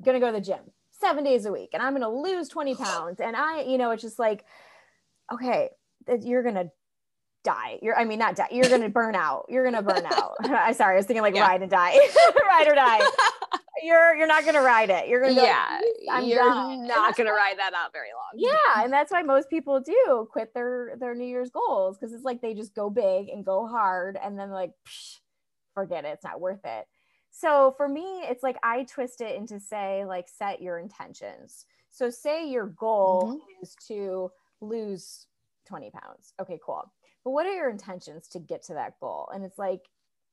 going 0.03 0.15
to 0.15 0.19
go 0.19 0.31
to 0.31 0.39
the 0.39 0.43
gym 0.43 0.71
seven 0.89 1.23
days 1.23 1.45
a 1.45 1.51
week 1.51 1.69
and 1.73 1.83
I'm 1.83 1.95
going 1.95 2.01
to 2.01 2.09
lose 2.09 2.50
20 2.50 2.75
pounds. 2.83 3.19
And 3.19 3.35
I, 3.35 3.62
you 3.62 3.77
know, 3.77 3.91
it's 3.91 4.01
just 4.01 4.17
like, 4.17 4.43
okay, 5.31 5.69
you're 6.21 6.41
going 6.41 6.55
to 6.55 6.71
die. 7.43 7.79
You're, 7.81 7.97
I 7.97 8.05
mean, 8.05 8.19
not 8.19 8.35
die. 8.35 8.47
You're 8.51 8.69
going 8.69 8.81
to 8.81 8.89
burn 8.89 9.15
out. 9.15 9.45
You're 9.50 9.63
going 9.69 9.75
to 9.75 9.81
burn 9.81 10.05
out. 10.05 10.35
I'm 10.43 10.73
sorry. 10.73 10.95
I 10.95 10.97
was 10.97 11.05
thinking 11.05 11.23
like 11.23 11.35
yeah. 11.35 11.47
ride 11.47 11.62
and 11.62 11.71
die, 11.71 11.97
ride 12.50 12.67
or 12.67 12.75
die. 12.75 13.01
You're, 13.81 14.15
you're 14.15 14.27
not 14.27 14.43
going 14.43 14.55
to 14.55 14.62
ride 14.62 14.89
it. 14.89 15.07
You're 15.07 15.21
going 15.21 15.35
to, 15.35 15.41
yeah, 15.41 15.79
I'm 16.09 16.25
you're 16.25 16.39
done. 16.43 16.88
not 16.88 17.17
going 17.17 17.27
to 17.27 17.33
ride 17.33 17.55
that 17.57 17.73
out 17.73 17.91
very 17.91 18.09
long. 18.13 18.31
Yeah. 18.35 18.83
And 18.83 18.93
that's 18.93 19.12
why 19.12 19.23
most 19.23 19.50
people 19.50 19.79
do 19.81 20.27
quit 20.31 20.53
their, 20.53 20.95
their 21.00 21.15
New 21.15 21.25
Year's 21.25 21.50
goals. 21.50 21.97
Cause 21.97 22.13
it's 22.13 22.23
like, 22.23 22.41
they 22.41 22.53
just 22.53 22.75
go 22.75 22.89
big 22.89 23.29
and 23.29 23.43
go 23.43 23.67
hard. 23.67 24.17
And 24.23 24.39
then 24.39 24.51
like, 24.51 24.71
psh, 24.88 25.17
forget 25.73 26.05
it 26.05 26.09
it's 26.09 26.23
not 26.23 26.39
worth 26.39 26.63
it 26.65 26.85
so 27.31 27.73
for 27.77 27.88
me 27.88 28.21
it's 28.23 28.43
like 28.43 28.57
i 28.63 28.83
twist 28.83 29.21
it 29.21 29.35
into 29.35 29.59
say 29.59 30.05
like 30.05 30.27
set 30.29 30.62
your 30.62 30.79
intentions 30.79 31.65
so 31.91 32.09
say 32.09 32.47
your 32.47 32.67
goal 32.67 33.35
mm-hmm. 33.35 33.63
is 33.63 33.75
to 33.88 34.31
lose 34.62 35.27
20 35.67 35.91
pounds 35.91 36.33
okay 36.39 36.59
cool 36.63 36.91
but 37.23 37.31
what 37.31 37.45
are 37.45 37.53
your 37.53 37.69
intentions 37.69 38.27
to 38.29 38.39
get 38.39 38.63
to 38.63 38.73
that 38.73 38.99
goal? 38.99 39.29
And 39.33 39.43
it's 39.43 39.57
like 39.57 39.81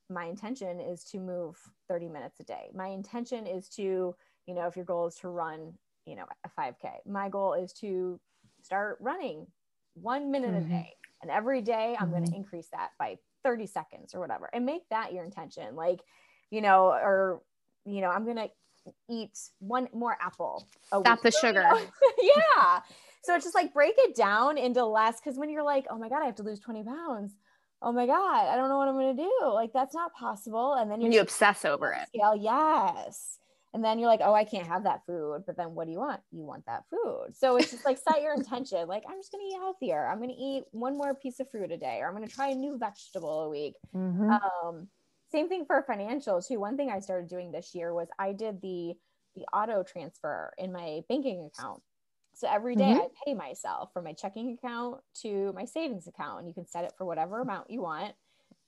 my 0.09 0.25
intention 0.25 0.81
is 0.81 1.05
to 1.05 1.19
move 1.19 1.57
30 1.89 2.09
minutes 2.09 2.41
a 2.41 2.45
day. 2.45 2.71
My 2.75 2.89
intention 2.89 3.47
is 3.47 3.69
to 3.71 4.15
you 4.47 4.55
know 4.55 4.67
if 4.67 4.77
your 4.77 4.85
goal 4.85 5.07
is 5.07 5.15
to 5.17 5.29
run 5.29 5.75
you 6.07 6.17
know 6.17 6.25
a 6.45 6.61
5k 6.61 6.91
my 7.07 7.29
goal 7.29 7.53
is 7.53 7.73
to 7.75 8.19
start 8.63 8.97
running 9.01 9.47
one 9.95 10.31
minute 10.31 10.51
mm-hmm. 10.51 10.73
a 10.73 10.83
day. 10.83 10.93
And 11.23 11.31
every 11.31 11.63
day 11.63 11.97
i'm 11.99 12.09
mm-hmm. 12.09 12.17
going 12.17 12.31
to 12.31 12.37
increase 12.37 12.69
that 12.73 12.91
by 12.99 13.19
30 13.45 13.67
seconds 13.67 14.15
or 14.15 14.21
whatever. 14.21 14.51
And 14.53 14.67
make 14.67 14.89
that 14.91 15.13
your 15.13 15.25
intention. 15.25 15.77
Like 15.77 16.01
you 16.51 16.61
know 16.61 16.87
or 16.87 17.43
you 17.85 18.01
know 18.01 18.09
i'm 18.09 18.27
gonna 18.27 18.49
eat 19.09 19.39
one 19.61 19.89
more 19.93 20.17
apple 20.21 20.67
stop 20.87 21.23
the 21.23 21.31
sugar. 21.31 21.71
Yeah 22.23 22.81
so 23.23 23.35
it's 23.35 23.45
just 23.45 23.55
like 23.55 23.73
break 23.73 23.95
it 23.99 24.15
down 24.15 24.59
into 24.59 24.85
less 24.85 25.21
because 25.21 25.39
when 25.39 25.51
you're 25.51 25.63
like 25.63 25.87
oh 25.91 25.99
my 25.99 26.09
god 26.09 26.23
i 26.23 26.27
have 26.27 26.37
to 26.37 26.43
lose 26.43 26.61
20 26.61 26.85
pounds. 26.85 27.37
Oh 27.83 27.93
my 27.93 28.07
god 28.07 28.49
i 28.49 28.57
don't 28.57 28.69
know 28.69 28.79
what 28.79 28.89
i'm 28.89 28.95
gonna 28.95 29.15
do. 29.15 29.53
Like 29.53 29.73
that's 29.73 29.95
not 29.95 30.15
possible. 30.15 30.75
And 30.75 30.91
then 30.91 31.01
you 31.01 31.21
obsess 31.21 31.65
over 31.65 31.93
it. 31.93 32.09
Scale 32.09 32.37
yes. 32.37 33.39
And 33.73 33.85
then 33.85 33.99
you're 33.99 34.09
like 34.09 34.21
oh 34.23 34.35
i 34.35 34.45
can't 34.45 34.67
have 34.67 34.85
that 34.85 35.03
food. 35.07 35.45
But 35.47 35.57
then 35.57 35.75
what 35.75 35.87
do 35.87 35.93
you 35.93 35.99
want? 35.99 36.21
You 36.33 36.45
want 36.45 36.67
that 36.67 36.85
food. 36.91 37.37
So 37.37 37.57
it's 37.57 37.71
just 37.71 37.85
like 37.85 37.99
set 38.09 38.23
your 38.23 38.35
intention. 38.35 38.89
Like 38.89 39.05
i'm 39.09 39.19
just 39.19 39.33
going 39.33 39.43
to 39.49 39.55
eat 39.55 39.59
healthier. 39.59 40.07
I'm 40.07 40.19
going 40.19 40.31
to 40.31 40.37
eat 40.37 40.65
one 40.71 40.97
more 40.97 41.15
piece 41.15 41.41
of 41.41 41.51
fruit 41.51 41.73
a 41.73 41.77
day 41.77 41.99
or 42.01 42.09
i'm 42.09 42.17
going 42.17 42.29
to 42.29 42.35
try 42.35 42.49
a 42.49 42.55
new 42.55 42.79
vegetable 42.79 43.43
a 43.43 43.49
week. 43.49 43.75
Mm-hmm. 43.95 44.31
um, 44.31 44.89
same 45.31 45.49
thing 45.49 45.65
for 45.65 45.83
financial 45.87 46.43
too. 46.43 46.59
One 46.59 46.77
thing 46.77 46.91
i 46.91 47.01
started 47.01 47.29
doing 47.29 47.53
this 47.53 47.75
year 47.75 47.93
was 47.95 48.09
i 48.19 48.33
did 48.33 48.61
the 48.63 48.95
the 49.37 49.43
auto 49.53 49.83
transfer 49.83 50.53
in 50.59 50.73
my 50.73 51.01
banking 51.09 51.49
account 51.55 51.83
so 52.41 52.49
every 52.51 52.75
day 52.75 52.85
mm-hmm. 52.85 53.01
i 53.01 53.09
pay 53.25 53.35
myself 53.35 53.93
from 53.93 54.05
my 54.05 54.13
checking 54.13 54.53
account 54.53 55.01
to 55.15 55.53
my 55.55 55.65
savings 55.65 56.07
account 56.07 56.41
and 56.41 56.49
you 56.49 56.55
can 56.55 56.67
set 56.67 56.85
it 56.85 56.93
for 56.97 57.05
whatever 57.05 57.41
amount 57.41 57.71
you 57.71 57.83
want 57.83 58.15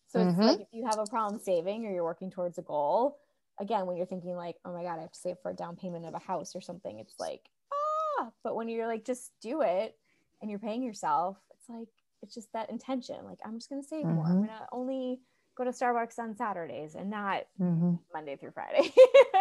so 0.08 0.18
mm-hmm. 0.18 0.40
it's 0.42 0.50
like 0.50 0.60
if 0.60 0.68
you 0.72 0.84
have 0.84 0.98
a 0.98 1.06
problem 1.06 1.40
saving 1.40 1.86
or 1.86 1.92
you're 1.92 2.04
working 2.04 2.30
towards 2.30 2.58
a 2.58 2.62
goal 2.62 3.18
again, 3.60 3.86
when 3.86 3.96
you're 3.96 4.06
thinking 4.06 4.36
like, 4.36 4.56
oh 4.64 4.72
my 4.72 4.82
God, 4.82 4.98
I 4.98 5.02
have 5.02 5.12
to 5.12 5.18
save 5.18 5.36
for 5.42 5.50
a 5.50 5.54
down 5.54 5.76
payment 5.76 6.04
of 6.04 6.14
a 6.14 6.18
house 6.18 6.54
or 6.54 6.60
something, 6.60 6.98
it's 6.98 7.14
like, 7.18 7.48
ah, 7.72 8.30
but 8.42 8.56
when 8.56 8.68
you're 8.68 8.86
like, 8.86 9.04
just 9.04 9.32
do 9.40 9.62
it 9.62 9.96
and 10.40 10.50
you're 10.50 10.60
paying 10.60 10.82
yourself, 10.82 11.38
it's 11.50 11.68
like, 11.68 11.88
it's 12.22 12.34
just 12.34 12.52
that 12.52 12.70
intention. 12.70 13.16
Like, 13.24 13.38
I'm 13.44 13.56
just 13.56 13.68
going 13.68 13.82
to 13.82 13.88
save 13.88 14.04
mm-hmm. 14.04 14.14
more. 14.14 14.26
I'm 14.26 14.32
mm-hmm. 14.32 14.46
going 14.46 14.58
to 14.58 14.66
only 14.72 15.20
go 15.56 15.64
to 15.64 15.70
Starbucks 15.70 16.18
on 16.18 16.36
Saturdays 16.36 16.94
and 16.94 17.10
not 17.10 17.44
mm-hmm. 17.60 17.94
Monday 18.12 18.36
through 18.36 18.52
Friday. 18.52 18.92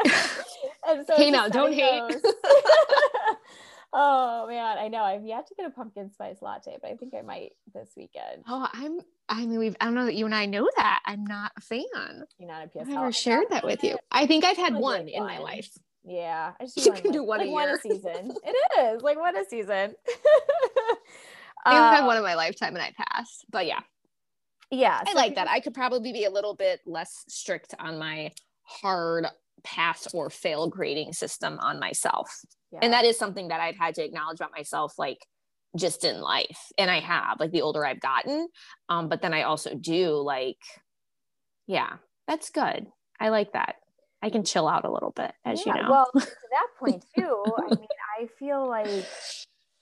and 0.88 1.06
so 1.06 1.16
hey, 1.16 1.32
now 1.32 1.48
don't 1.48 1.74
hate. 1.74 2.02
oh 3.94 4.48
man, 4.48 4.78
I 4.78 4.88
know. 4.88 5.04
I've 5.04 5.26
yet 5.26 5.48
to 5.48 5.56
get 5.56 5.66
a 5.66 5.70
pumpkin 5.70 6.12
spice 6.12 6.42
latte, 6.42 6.78
but 6.82 6.92
I 6.92 6.96
think 6.96 7.14
I 7.14 7.22
might 7.22 7.52
this 7.74 7.90
weekend. 7.96 8.44
Oh, 8.48 8.68
I'm. 8.74 9.00
I 9.30 9.46
mean, 9.46 9.60
we've. 9.60 9.76
I 9.80 9.86
don't 9.86 9.96
know 9.96 10.06
that 10.06 10.16
you 10.16 10.26
and 10.26 10.36
I 10.36 10.46
know 10.46 10.70
that. 10.78 11.02
I'm 11.06 11.26
not 11.26 11.52
a 11.58 11.62
fan. 11.62 12.26
You're 12.38 12.50
not 12.50 12.66
a 12.66 12.68
PS. 12.68 12.82
I've 12.82 12.88
never 12.88 13.12
shared 13.12 13.48
that 13.50 13.64
with 13.64 13.84
you. 13.84 13.98
I 14.12 14.28
think 14.28 14.44
I've 14.46 14.58
had 14.58 14.76
one 14.76 15.08
in 15.08 15.24
my 15.24 15.40
life. 15.40 15.70
Yeah, 16.04 16.54
I 16.60 16.64
just 16.64 16.78
you 16.78 16.92
can 16.94 17.12
do 17.12 17.24
one 17.24 17.40
like, 17.40 17.48
a 17.48 17.52
one 17.52 17.70
a 17.70 17.78
season. 17.78 18.34
it 18.44 18.96
is 18.96 19.02
like 19.04 19.20
one 19.20 19.38
a 19.38 19.46
season. 19.46 19.94
I've 21.66 21.98
had 21.98 22.06
one 22.08 22.18
uh, 22.18 22.20
in 22.20 22.24
my 22.24 22.34
lifetime 22.34 22.76
and 22.76 22.82
I 22.82 22.92
passed. 22.98 23.46
But 23.52 23.68
yeah, 23.68 23.82
yeah, 24.72 25.02
I 25.06 25.14
like 25.14 25.36
that. 25.36 25.48
I 25.48 25.60
could 25.60 25.74
probably 25.74 26.12
be 26.12 26.26
a 26.26 26.32
little 26.32 26.56
bit 26.56 26.82
less 26.86 27.24
strict 27.28 27.76
on 27.78 28.00
my 28.00 28.32
hard 28.64 29.28
pass 29.64 30.14
or 30.14 30.30
fail 30.30 30.68
grading 30.68 31.14
system 31.14 31.58
on 31.60 31.80
myself. 31.80 32.42
Yeah. 32.72 32.80
And 32.82 32.94
that 32.94 33.06
is 33.06 33.18
something 33.18 33.50
that 33.50 33.60
I've 33.60 33.78
had 33.78 33.96
to 33.96 34.04
acknowledge 34.04 34.40
about 34.40 34.52
myself, 34.56 34.98
like 34.98 35.26
just 35.76 36.04
in 36.04 36.22
life. 36.22 36.72
And 36.78 36.90
I 36.90 37.00
have, 37.00 37.40
like 37.40 37.52
the 37.52 37.62
older 37.62 37.86
I've 37.86 38.00
gotten. 38.00 38.48
Um, 38.90 39.10
but 39.10 39.22
then 39.22 39.34
I 39.34 39.44
also 39.44 39.76
do 39.76 40.16
like, 40.16 40.60
yeah, 41.68 41.98
that's 42.28 42.50
good. 42.50 42.88
I 43.20 43.30
like 43.30 43.54
that. 43.54 43.76
I 44.22 44.30
can 44.30 44.44
chill 44.44 44.68
out 44.68 44.86
a 44.86 44.92
little 44.92 45.12
bit, 45.12 45.34
as 45.46 45.66
yeah, 45.66 45.76
you 45.76 45.84
know. 45.84 45.90
Well, 45.90 46.12
to 46.14 46.20
that 46.20 46.68
point 46.80 47.04
too, 47.18 47.44
I 47.58 47.76
mean, 47.76 47.88
I 48.20 48.28
feel 48.38 48.68
like, 48.68 49.06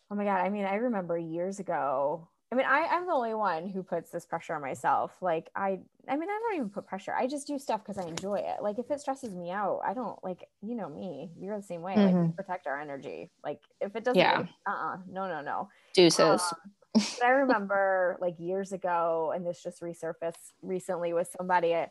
oh 0.09 0.15
my 0.15 0.23
God, 0.23 0.37
I 0.37 0.49
mean, 0.49 0.65
I 0.65 0.75
remember 0.75 1.17
years 1.17 1.59
ago, 1.59 2.29
I 2.51 2.55
mean, 2.55 2.65
I, 2.65 2.87
I'm 2.91 3.05
the 3.05 3.13
only 3.13 3.35
one 3.35 3.69
who 3.69 3.83
puts 3.83 4.09
this 4.09 4.25
pressure 4.25 4.55
on 4.55 4.61
myself. 4.61 5.11
Like 5.21 5.49
I 5.55 5.79
I 6.07 6.15
mean, 6.15 6.29
I 6.29 6.39
don't 6.41 6.55
even 6.55 6.69
put 6.69 6.87
pressure. 6.87 7.13
I 7.13 7.27
just 7.27 7.45
do 7.45 7.59
stuff 7.59 7.81
because 7.85 8.03
I 8.03 8.07
enjoy 8.07 8.37
it. 8.39 8.63
Like 8.63 8.79
if 8.79 8.89
it 8.89 8.99
stresses 8.99 9.35
me 9.35 9.51
out, 9.51 9.81
I 9.85 9.93
don't 9.93 10.21
like, 10.23 10.49
you 10.61 10.73
know 10.73 10.89
me, 10.89 11.29
you're 11.39 11.55
the 11.55 11.63
same 11.63 11.81
way. 11.81 11.93
Mm-hmm. 11.95 12.17
Like 12.17 12.27
we 12.27 12.31
protect 12.33 12.65
our 12.65 12.79
energy. 12.79 13.29
Like 13.43 13.61
if 13.79 13.95
it 13.95 14.03
doesn't 14.03 14.19
yeah. 14.19 14.45
uh-uh, 14.65 14.97
no, 15.11 15.27
no, 15.27 15.41
no. 15.41 15.69
Deuces. 15.93 16.41
Um, 16.41 17.03
but 17.19 17.23
I 17.23 17.29
remember 17.29 18.17
like 18.19 18.39
years 18.39 18.71
ago, 18.71 19.31
and 19.35 19.45
this 19.45 19.61
just 19.61 19.81
resurfaced 19.81 20.53
recently 20.63 21.13
with 21.13 21.33
somebody 21.37 21.75
uh, 21.75 21.85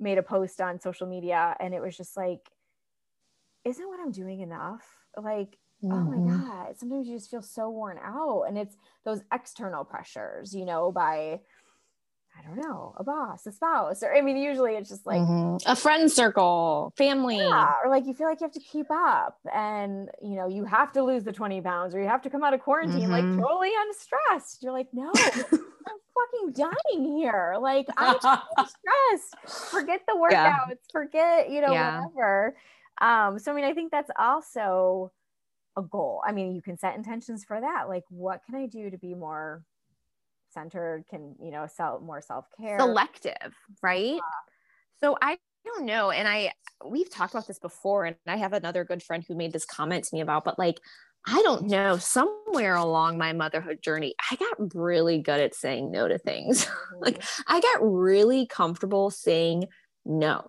made 0.00 0.18
a 0.18 0.22
post 0.22 0.60
on 0.60 0.80
social 0.80 1.06
media 1.06 1.54
and 1.60 1.72
it 1.72 1.80
was 1.80 1.96
just 1.96 2.16
like, 2.16 2.50
isn't 3.64 3.86
what 3.86 4.00
I'm 4.00 4.10
doing 4.10 4.40
enough? 4.40 4.82
Like 5.16 5.58
mm-hmm. 5.82 5.92
oh 5.92 6.00
my 6.00 6.16
mm-hmm. 6.16 6.48
god 6.48 6.78
sometimes 6.78 7.06
you 7.06 7.16
just 7.16 7.30
feel 7.30 7.42
so 7.42 7.70
worn 7.70 7.98
out 8.02 8.42
and 8.42 8.58
it's 8.58 8.76
those 9.04 9.20
external 9.32 9.84
pressures 9.84 10.54
you 10.54 10.64
know 10.64 10.92
by 10.92 11.40
I 12.38 12.42
don't 12.42 12.56
know, 12.56 12.94
a 12.96 13.04
boss, 13.04 13.44
a 13.46 13.52
spouse, 13.52 14.02
or 14.02 14.14
I 14.14 14.20
mean, 14.20 14.36
usually 14.36 14.74
it's 14.74 14.88
just 14.88 15.04
like 15.04 15.20
mm-hmm. 15.20 15.56
a 15.70 15.74
friend 15.74 16.10
circle, 16.10 16.92
family, 16.96 17.36
yeah, 17.36 17.74
or 17.84 17.90
like 17.90 18.06
you 18.06 18.14
feel 18.14 18.28
like 18.28 18.40
you 18.40 18.44
have 18.44 18.54
to 18.54 18.60
keep 18.60 18.86
up, 18.90 19.38
and 19.52 20.08
you 20.22 20.36
know 20.36 20.48
you 20.48 20.64
have 20.64 20.92
to 20.92 21.02
lose 21.02 21.24
the 21.24 21.32
twenty 21.32 21.60
pounds, 21.60 21.94
or 21.94 22.00
you 22.00 22.08
have 22.08 22.22
to 22.22 22.30
come 22.30 22.42
out 22.42 22.54
of 22.54 22.60
quarantine 22.60 23.10
mm-hmm. 23.10 23.36
like 23.36 23.42
totally 23.42 23.72
unstressed. 23.86 24.62
You're 24.62 24.72
like, 24.72 24.88
no, 24.92 25.10
I'm 25.16 25.42
fucking 25.52 26.52
dying 26.54 27.04
here. 27.18 27.56
Like 27.60 27.86
I'm 27.96 28.16
stressed. 28.20 29.70
Forget 29.70 30.02
the 30.06 30.14
workouts. 30.14 30.30
Yeah. 30.30 30.74
Forget 30.92 31.50
you 31.50 31.60
know 31.60 31.72
yeah. 31.72 32.04
whatever. 32.06 32.56
Um, 33.00 33.38
so 33.38 33.52
I 33.52 33.54
mean, 33.54 33.64
I 33.64 33.74
think 33.74 33.90
that's 33.90 34.10
also 34.18 35.10
a 35.80 35.86
goal. 35.88 36.22
I 36.26 36.32
mean, 36.32 36.54
you 36.54 36.62
can 36.62 36.78
set 36.78 36.96
intentions 36.96 37.44
for 37.44 37.60
that. 37.60 37.88
Like, 37.88 38.04
what 38.08 38.42
can 38.44 38.54
I 38.54 38.66
do 38.66 38.90
to 38.90 38.98
be 38.98 39.14
more 39.14 39.64
centered? 40.50 41.04
Can, 41.08 41.34
you 41.42 41.50
know, 41.50 41.66
sell 41.66 42.00
more 42.00 42.20
self 42.20 42.46
care? 42.58 42.78
Selective, 42.78 43.54
right? 43.82 44.14
Yeah. 44.14 45.00
So 45.00 45.16
I 45.20 45.38
don't 45.64 45.86
know. 45.86 46.10
And 46.10 46.28
I, 46.28 46.52
we've 46.84 47.10
talked 47.10 47.34
about 47.34 47.46
this 47.46 47.58
before, 47.58 48.04
and 48.04 48.16
I 48.26 48.36
have 48.36 48.52
another 48.52 48.84
good 48.84 49.02
friend 49.02 49.24
who 49.26 49.34
made 49.34 49.52
this 49.52 49.64
comment 49.64 50.04
to 50.04 50.14
me 50.14 50.20
about, 50.20 50.44
but 50.44 50.58
like, 50.58 50.80
I 51.26 51.42
don't 51.42 51.66
know, 51.66 51.98
somewhere 51.98 52.76
along 52.76 53.18
my 53.18 53.32
motherhood 53.32 53.82
journey, 53.82 54.14
I 54.30 54.36
got 54.36 54.74
really 54.74 55.18
good 55.18 55.40
at 55.40 55.54
saying 55.54 55.90
no 55.90 56.08
to 56.08 56.18
things. 56.18 56.66
Mm-hmm. 56.90 57.04
like, 57.04 57.22
I 57.46 57.60
got 57.60 57.78
really 57.82 58.46
comfortable 58.46 59.10
saying 59.10 59.66
no 60.04 60.44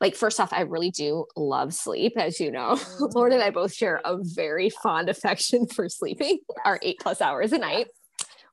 like 0.00 0.14
first 0.14 0.40
off 0.40 0.52
i 0.52 0.60
really 0.60 0.90
do 0.90 1.24
love 1.36 1.74
sleep 1.74 2.12
as 2.16 2.40
you 2.40 2.50
know 2.50 2.70
mm-hmm. 2.74 3.04
lord 3.14 3.32
and 3.32 3.42
i 3.42 3.50
both 3.50 3.72
share 3.72 4.00
a 4.04 4.16
very 4.22 4.70
fond 4.70 5.08
affection 5.08 5.66
for 5.66 5.88
sleeping 5.88 6.38
yes. 6.48 6.58
our 6.64 6.78
eight 6.82 6.98
plus 7.00 7.20
hours 7.20 7.52
a 7.52 7.58
night 7.58 7.88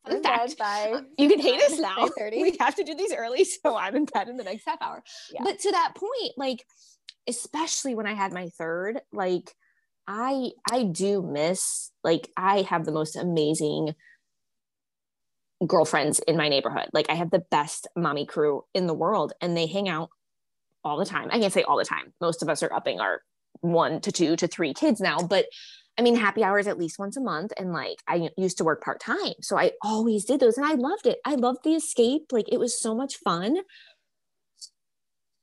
in 0.07 0.21
fact, 0.21 0.55
you 1.17 1.29
can 1.29 1.39
hate 1.39 1.61
us 1.61 1.79
now. 1.79 2.07
We 2.31 2.55
have 2.59 2.75
to 2.75 2.83
do 2.83 2.95
these 2.95 3.13
early, 3.13 3.43
so 3.43 3.75
I'm 3.75 3.95
in 3.95 4.05
bed 4.05 4.27
in 4.27 4.37
the 4.37 4.43
next 4.43 4.63
half 4.65 4.81
hour. 4.81 5.03
Yeah. 5.31 5.41
But 5.43 5.59
to 5.59 5.71
that 5.71 5.93
point, 5.95 6.33
like, 6.37 6.65
especially 7.27 7.95
when 7.95 8.05
I 8.05 8.13
had 8.13 8.33
my 8.33 8.49
third, 8.49 9.01
like, 9.11 9.55
I 10.07 10.51
I 10.71 10.83
do 10.83 11.23
miss 11.23 11.91
like 12.03 12.29
I 12.37 12.61
have 12.61 12.85
the 12.85 12.91
most 12.91 13.15
amazing 13.15 13.95
girlfriends 15.65 16.19
in 16.19 16.37
my 16.37 16.47
neighborhood. 16.47 16.89
Like 16.93 17.09
I 17.09 17.15
have 17.15 17.31
the 17.31 17.43
best 17.49 17.87
mommy 17.95 18.25
crew 18.25 18.63
in 18.73 18.85
the 18.85 18.93
world, 18.93 19.33
and 19.41 19.57
they 19.57 19.65
hang 19.65 19.89
out 19.89 20.09
all 20.86 20.98
the 20.98 21.06
time. 21.06 21.30
I 21.32 21.39
can't 21.39 21.51
say 21.51 21.63
all 21.63 21.77
the 21.77 21.84
time. 21.84 22.13
Most 22.22 22.42
of 22.42 22.50
us 22.50 22.63
are 22.63 22.72
upping 22.72 23.00
our 23.00 23.22
one 23.62 24.00
to 24.01 24.12
two 24.12 24.36
to 24.38 24.48
three 24.48 24.74
kids 24.74 25.01
now, 25.01 25.18
but 25.18 25.46
I 25.98 26.01
mean, 26.01 26.15
happy 26.15 26.44
hours 26.44 26.68
at 26.68 26.77
least 26.77 27.00
once 27.00 27.15
a 27.15 27.22
month. 27.22 27.54
And 27.58 27.72
like, 27.72 27.98
I 28.08 28.30
used 28.38 28.58
to 28.58 28.63
work 28.63 28.84
part 28.84 29.00
time. 29.00 29.34
So 29.42 29.58
I 29.58 29.72
always 29.82 30.25
did 30.25 30.39
those 30.39 30.58
and 30.58 30.65
I 30.65 30.74
loved 30.74 31.08
it. 31.08 31.20
I 31.25 31.36
loved 31.36 31.60
the 31.63 31.74
escape. 31.75 32.32
Like, 32.32 32.51
it 32.51 32.60
was 32.60 32.80
so 32.80 32.94
much 32.94 33.15
fun. 33.18 33.58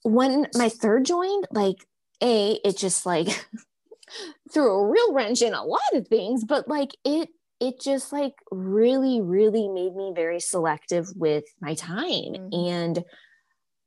When 0.02 0.46
my 0.54 0.68
third 0.68 1.06
joined, 1.06 1.46
like, 1.52 1.86
A, 2.22 2.58
it 2.64 2.76
just 2.76 3.06
like 3.06 3.28
threw 4.52 4.70
a 4.70 4.90
real 4.90 5.14
wrench 5.14 5.40
in 5.40 5.54
a 5.54 5.64
lot 5.64 5.80
of 5.94 6.08
things, 6.08 6.44
but 6.44 6.68
like, 6.68 6.90
it, 7.04 7.30
it 7.60 7.80
just 7.80 8.12
like 8.12 8.34
really, 8.50 9.20
really 9.20 9.68
made 9.68 9.94
me 9.94 10.12
very 10.14 10.40
selective 10.40 11.06
with 11.16 11.44
my 11.60 11.74
time. 11.74 12.34
Mm-hmm. 12.34 12.54
And 12.54 13.04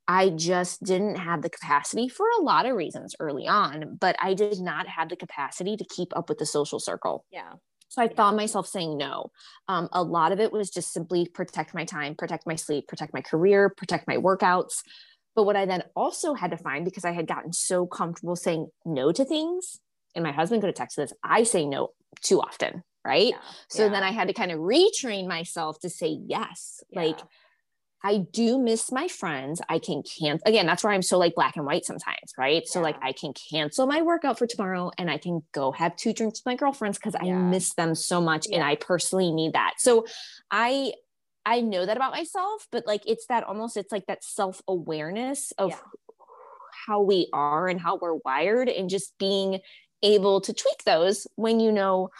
I 0.08 0.30
just 0.30 0.84
didn't 0.84 1.16
have 1.16 1.42
the 1.42 1.50
capacity 1.50 2.10
for 2.10 2.28
a 2.38 2.42
lot 2.42 2.66
of 2.66 2.76
reasons 2.76 3.16
early 3.20 3.48
on, 3.48 3.98
but 4.00 4.16
I 4.20 4.34
did 4.34 4.60
not 4.60 4.88
have 4.88 5.10
the 5.10 5.16
capacity 5.16 5.78
to 5.78 5.86
keep 5.86 6.16
up 6.16 6.30
with 6.30 6.38
the 6.38 6.46
social 6.46 6.80
circle. 6.80 7.26
Yeah. 7.32 7.54
So 7.90 8.02
I 8.02 8.10
found 8.10 8.36
myself 8.36 8.68
saying 8.68 8.98
no. 8.98 9.32
Um, 9.68 9.88
a 9.92 10.04
lot 10.04 10.32
of 10.32 10.40
it 10.40 10.52
was 10.52 10.70
just 10.70 10.92
simply 10.92 11.28
protect 11.28 11.74
my 11.74 11.86
time, 11.86 12.16
protect 12.16 12.46
my 12.46 12.56
sleep, 12.56 12.88
protect 12.88 13.14
my 13.14 13.22
career, 13.22 13.70
protect 13.70 14.08
my 14.08 14.18
workouts. 14.18 14.82
But 15.36 15.44
what 15.44 15.56
I 15.56 15.66
then 15.66 15.84
also 15.96 16.34
had 16.34 16.52
to 16.52 16.58
find 16.58 16.86
because 16.86 17.06
I 17.06 17.12
had 17.12 17.28
gotten 17.28 17.54
so 17.54 17.86
comfortable 17.86 18.36
saying 18.36 18.68
no 18.86 19.12
to 19.12 19.26
things, 19.26 19.80
and 20.14 20.24
my 20.24 20.32
husband 20.32 20.62
could 20.62 20.70
attest 20.70 20.96
to 20.96 21.02
this, 21.02 21.14
I 21.24 21.44
say 21.44 21.66
no 21.66 21.90
too 22.22 22.42
often. 22.42 22.84
Right. 23.06 23.30
Yeah. 23.30 23.38
So 23.70 23.84
yeah. 23.84 23.90
then 23.90 24.04
I 24.04 24.12
had 24.12 24.30
to 24.30 24.34
kind 24.34 24.52
of 24.52 24.60
retrain 24.60 25.28
myself 25.28 25.80
to 25.82 25.90
say 25.90 26.18
yes. 26.26 26.84
Yeah. 26.90 27.02
Like, 27.02 27.20
I 28.06 28.20
do 28.20 28.60
miss 28.60 28.92
my 28.92 29.08
friends. 29.08 29.64
I 29.68 29.80
can 29.80 30.04
cancel 30.04 30.48
again. 30.48 30.68
That's 30.68 30.84
where 30.84 30.94
I'm 30.94 31.02
so 31.02 31.18
like 31.18 31.34
black 31.34 31.56
and 31.56 31.66
white 31.66 31.86
sometimes, 31.86 32.34
right? 32.38 32.62
Yeah. 32.64 32.72
So 32.72 32.80
like 32.80 32.98
I 33.02 33.14
can 33.14 33.34
cancel 33.34 33.88
my 33.88 34.04
workout 34.04 34.38
for 34.38 34.46
tomorrow 34.46 34.92
and 35.00 35.10
I 35.10 35.18
can 35.18 35.42
go 35.54 35.72
have 35.72 35.96
two 35.96 36.14
drinks 36.14 36.40
with 36.40 36.46
my 36.46 36.56
girlfriends 36.56 37.00
because 37.00 37.16
yeah. 37.24 37.34
I 37.34 37.40
miss 37.40 37.74
them 37.74 37.96
so 37.96 38.22
much 38.22 38.46
yeah. 38.48 38.58
and 38.58 38.64
I 38.64 38.76
personally 38.76 39.32
need 39.32 39.54
that. 39.54 39.76
So 39.80 40.06
I 40.52 40.94
I 41.48 41.62
know 41.62 41.84
that 41.84 41.98
about 41.98 42.12
myself, 42.12 42.68
but 42.72 42.86
like 42.86 43.02
it's 43.08 43.26
that 43.26 43.44
almost 43.44 43.76
it's 43.76 43.92
like 43.92 44.06
that 44.06 44.24
self-awareness 44.24 45.54
of 45.58 45.74
how 46.86 47.02
we 47.02 47.28
are 47.34 47.68
and 47.68 47.82
how 47.82 47.98
we're 47.98 48.20
wired 48.24 48.70
and 48.70 48.88
just 48.88 49.18
being 49.18 49.62
able 50.04 50.42
to 50.42 50.54
tweak 50.54 50.84
those 50.86 51.26
when 51.38 51.60
you 51.60 51.72
know 51.72 52.12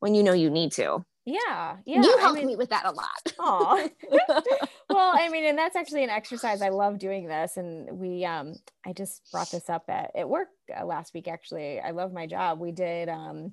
when 0.00 0.14
you 0.14 0.22
know 0.22 0.32
you 0.32 0.48
need 0.48 0.72
to. 0.72 1.04
Yeah, 1.26 1.78
yeah. 1.86 2.02
You 2.02 2.18
helped 2.18 2.36
I 2.36 2.40
mean, 2.40 2.48
me 2.48 2.56
with 2.56 2.68
that 2.70 2.84
a 2.84 2.90
lot. 2.90 3.32
Oh, 3.38 3.88
well, 4.90 5.12
I 5.14 5.28
mean, 5.30 5.44
and 5.46 5.56
that's 5.56 5.74
actually 5.74 6.04
an 6.04 6.10
exercise. 6.10 6.60
I 6.60 6.68
love 6.68 6.98
doing 6.98 7.26
this, 7.26 7.56
and 7.56 7.98
we, 7.98 8.24
um, 8.26 8.54
I 8.84 8.92
just 8.92 9.22
brought 9.32 9.50
this 9.50 9.70
up 9.70 9.84
at 9.88 10.10
at 10.14 10.28
work 10.28 10.48
uh, 10.78 10.84
last 10.84 11.14
week. 11.14 11.26
Actually, 11.26 11.80
I 11.80 11.92
love 11.92 12.12
my 12.12 12.26
job. 12.26 12.60
We 12.60 12.72
did, 12.72 13.08
um, 13.08 13.52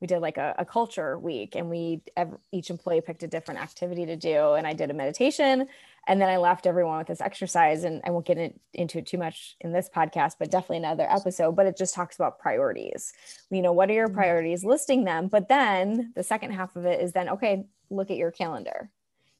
we 0.00 0.08
did 0.08 0.18
like 0.18 0.36
a, 0.36 0.54
a 0.58 0.64
culture 0.64 1.16
week, 1.16 1.54
and 1.54 1.70
we 1.70 2.02
each 2.50 2.70
employee 2.70 3.00
picked 3.00 3.22
a 3.22 3.28
different 3.28 3.60
activity 3.60 4.04
to 4.06 4.16
do, 4.16 4.54
and 4.54 4.66
I 4.66 4.72
did 4.72 4.90
a 4.90 4.94
meditation, 4.94 5.68
and 6.08 6.20
then 6.20 6.28
I 6.28 6.36
left 6.36 6.66
everyone 6.66 6.98
with 6.98 7.06
this 7.06 7.20
exercise, 7.20 7.84
and 7.84 8.00
I 8.04 8.10
won't 8.10 8.26
get 8.26 8.38
in, 8.38 8.58
into 8.74 8.98
it 8.98 9.06
too 9.06 9.18
much 9.18 9.56
in 9.60 9.72
this 9.72 9.88
podcast, 9.94 10.34
but 10.38 10.50
definitely 10.50 10.78
another 10.78 11.06
episode. 11.08 11.52
But 11.52 11.66
it 11.66 11.76
just 11.76 11.94
talks 11.94 12.16
about 12.16 12.38
priorities. 12.38 13.12
You 13.50 13.62
know, 13.62 13.72
what 13.72 13.88
are 13.88 13.94
your 13.94 14.08
mm-hmm. 14.08 14.16
priorities? 14.16 14.64
Listing 14.64 15.04
them, 15.04 15.28
but 15.28 15.48
then 15.48 16.12
the 16.16 16.22
second 16.22 16.52
half 16.52 16.74
of 16.76 16.86
it 16.86 17.00
is 17.00 17.12
then 17.12 17.28
okay, 17.28 17.64
look 17.90 18.10
at 18.10 18.16
your 18.16 18.32
calendar. 18.32 18.90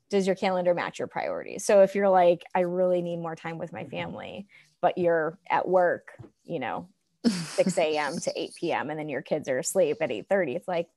Does 0.08 0.26
your 0.26 0.36
calendar 0.36 0.74
match 0.74 0.98
your 0.98 1.08
priorities? 1.08 1.64
So 1.64 1.82
if 1.82 1.94
you're 1.94 2.10
like, 2.10 2.44
I 2.54 2.60
really 2.60 3.00
need 3.00 3.16
more 3.16 3.34
time 3.34 3.56
with 3.56 3.72
my 3.72 3.84
family, 3.84 4.46
but 4.82 4.98
you're 4.98 5.38
at 5.48 5.66
work, 5.66 6.12
you 6.44 6.60
know, 6.60 6.88
6 7.26 7.78
a.m. 7.78 8.18
to 8.18 8.32
8 8.36 8.54
p.m. 8.54 8.90
and 8.90 8.98
then 8.98 9.08
your 9.08 9.22
kids 9.22 9.48
are 9.48 9.58
asleep 9.58 9.96
at 10.00 10.12
8 10.12 10.28
30, 10.28 10.54
it's 10.54 10.68
like, 10.68 10.88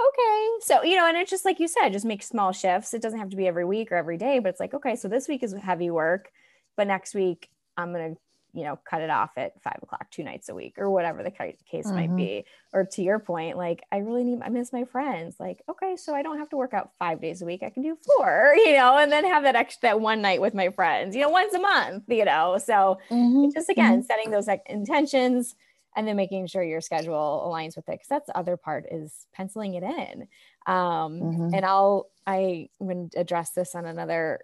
okay. 0.00 0.48
So, 0.60 0.82
you 0.82 0.96
know, 0.96 1.06
and 1.06 1.16
it's 1.16 1.30
just 1.30 1.44
like 1.44 1.60
you 1.60 1.68
said, 1.68 1.90
just 1.90 2.04
make 2.04 2.22
small 2.22 2.52
shifts. 2.52 2.94
It 2.94 3.02
doesn't 3.02 3.18
have 3.18 3.30
to 3.30 3.36
be 3.36 3.46
every 3.46 3.64
week 3.64 3.92
or 3.92 3.96
every 3.96 4.16
day, 4.16 4.38
but 4.38 4.50
it's 4.50 4.60
like, 4.60 4.74
okay, 4.74 4.96
so 4.96 5.08
this 5.08 5.28
week 5.28 5.42
is 5.42 5.52
heavy 5.52 5.90
work, 5.90 6.30
but 6.76 6.86
next 6.86 7.14
week 7.14 7.48
I'm 7.76 7.92
going 7.92 8.14
to, 8.14 8.20
you 8.52 8.62
know, 8.62 8.78
cut 8.88 9.02
it 9.02 9.10
off 9.10 9.30
at 9.36 9.60
five 9.62 9.80
o'clock, 9.82 10.08
two 10.12 10.22
nights 10.22 10.48
a 10.48 10.54
week 10.54 10.74
or 10.78 10.88
whatever 10.88 11.24
the 11.24 11.30
case 11.30 11.56
mm-hmm. 11.72 11.94
might 11.94 12.14
be. 12.14 12.44
Or 12.72 12.84
to 12.84 13.02
your 13.02 13.18
point, 13.18 13.56
like, 13.56 13.82
I 13.90 13.98
really 13.98 14.22
need, 14.22 14.42
I 14.42 14.48
miss 14.48 14.72
my 14.72 14.84
friends. 14.84 15.36
Like, 15.40 15.62
okay, 15.68 15.96
so 15.96 16.14
I 16.14 16.22
don't 16.22 16.38
have 16.38 16.50
to 16.50 16.56
work 16.56 16.72
out 16.72 16.90
five 16.98 17.20
days 17.20 17.42
a 17.42 17.46
week. 17.46 17.64
I 17.64 17.70
can 17.70 17.82
do 17.82 17.98
four, 18.16 18.54
you 18.56 18.76
know, 18.76 18.96
and 18.96 19.10
then 19.10 19.24
have 19.24 19.42
that 19.42 19.56
extra, 19.56 19.88
that 19.88 20.00
one 20.00 20.22
night 20.22 20.40
with 20.40 20.54
my 20.54 20.70
friends, 20.70 21.16
you 21.16 21.22
know, 21.22 21.30
once 21.30 21.52
a 21.52 21.58
month, 21.58 22.04
you 22.06 22.24
know. 22.24 22.58
So 22.58 22.98
mm-hmm. 23.10 23.50
just 23.52 23.68
again, 23.68 23.94
mm-hmm. 23.94 24.06
setting 24.06 24.30
those 24.30 24.46
like, 24.46 24.62
intentions 24.66 25.56
and 25.96 26.06
then 26.06 26.16
making 26.16 26.46
sure 26.46 26.62
your 26.62 26.80
schedule 26.80 27.44
aligns 27.46 27.76
with 27.76 27.88
it 27.88 27.92
because 27.92 28.08
that's 28.08 28.26
the 28.26 28.36
other 28.36 28.56
part 28.56 28.84
is 28.90 29.26
penciling 29.32 29.74
it 29.74 29.82
in 29.82 30.28
um, 30.66 31.20
mm-hmm. 31.20 31.54
and 31.54 31.64
i'll 31.64 32.08
i 32.26 32.68
am 32.80 33.10
address 33.16 33.50
this 33.50 33.74
on 33.74 33.86
another 33.86 34.40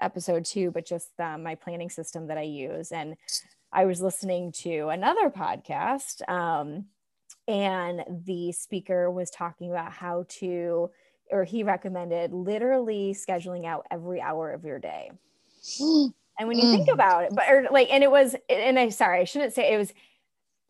episode 0.00 0.44
too 0.44 0.70
but 0.70 0.86
just 0.86 1.08
um, 1.20 1.42
my 1.42 1.54
planning 1.54 1.90
system 1.90 2.26
that 2.26 2.38
i 2.38 2.42
use 2.42 2.92
and 2.92 3.16
i 3.72 3.84
was 3.84 4.00
listening 4.00 4.52
to 4.52 4.88
another 4.88 5.30
podcast 5.30 6.26
um, 6.28 6.86
and 7.48 8.04
the 8.26 8.52
speaker 8.52 9.10
was 9.10 9.30
talking 9.30 9.70
about 9.70 9.92
how 9.92 10.24
to 10.28 10.90
or 11.30 11.44
he 11.44 11.62
recommended 11.62 12.32
literally 12.32 13.14
scheduling 13.14 13.64
out 13.64 13.86
every 13.90 14.20
hour 14.20 14.52
of 14.52 14.64
your 14.64 14.78
day 14.78 15.10
and 15.80 16.48
when 16.48 16.58
you 16.58 16.64
mm. 16.64 16.76
think 16.76 16.88
about 16.88 17.24
it 17.24 17.30
but 17.34 17.48
or 17.48 17.66
like 17.70 17.90
and 17.90 18.02
it 18.02 18.10
was 18.10 18.34
and 18.48 18.78
i 18.78 18.88
sorry 18.88 19.20
i 19.20 19.24
shouldn't 19.24 19.52
say 19.52 19.72
it 19.72 19.76
was 19.76 19.92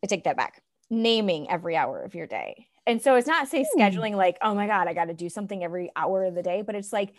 I 0.03 0.07
take 0.07 0.23
that 0.25 0.37
back. 0.37 0.61
Naming 0.89 1.49
every 1.49 1.75
hour 1.75 2.01
of 2.01 2.15
your 2.15 2.27
day. 2.27 2.67
And 2.87 3.01
so 3.01 3.15
it's 3.15 3.27
not 3.27 3.47
say 3.47 3.65
hmm. 3.71 3.79
scheduling 3.79 4.15
like, 4.15 4.37
oh 4.41 4.53
my 4.53 4.67
God, 4.67 4.87
I 4.87 4.93
got 4.93 5.05
to 5.05 5.13
do 5.13 5.29
something 5.29 5.63
every 5.63 5.91
hour 5.95 6.25
of 6.25 6.35
the 6.35 6.43
day, 6.43 6.61
but 6.61 6.75
it's 6.75 6.91
like 6.91 7.13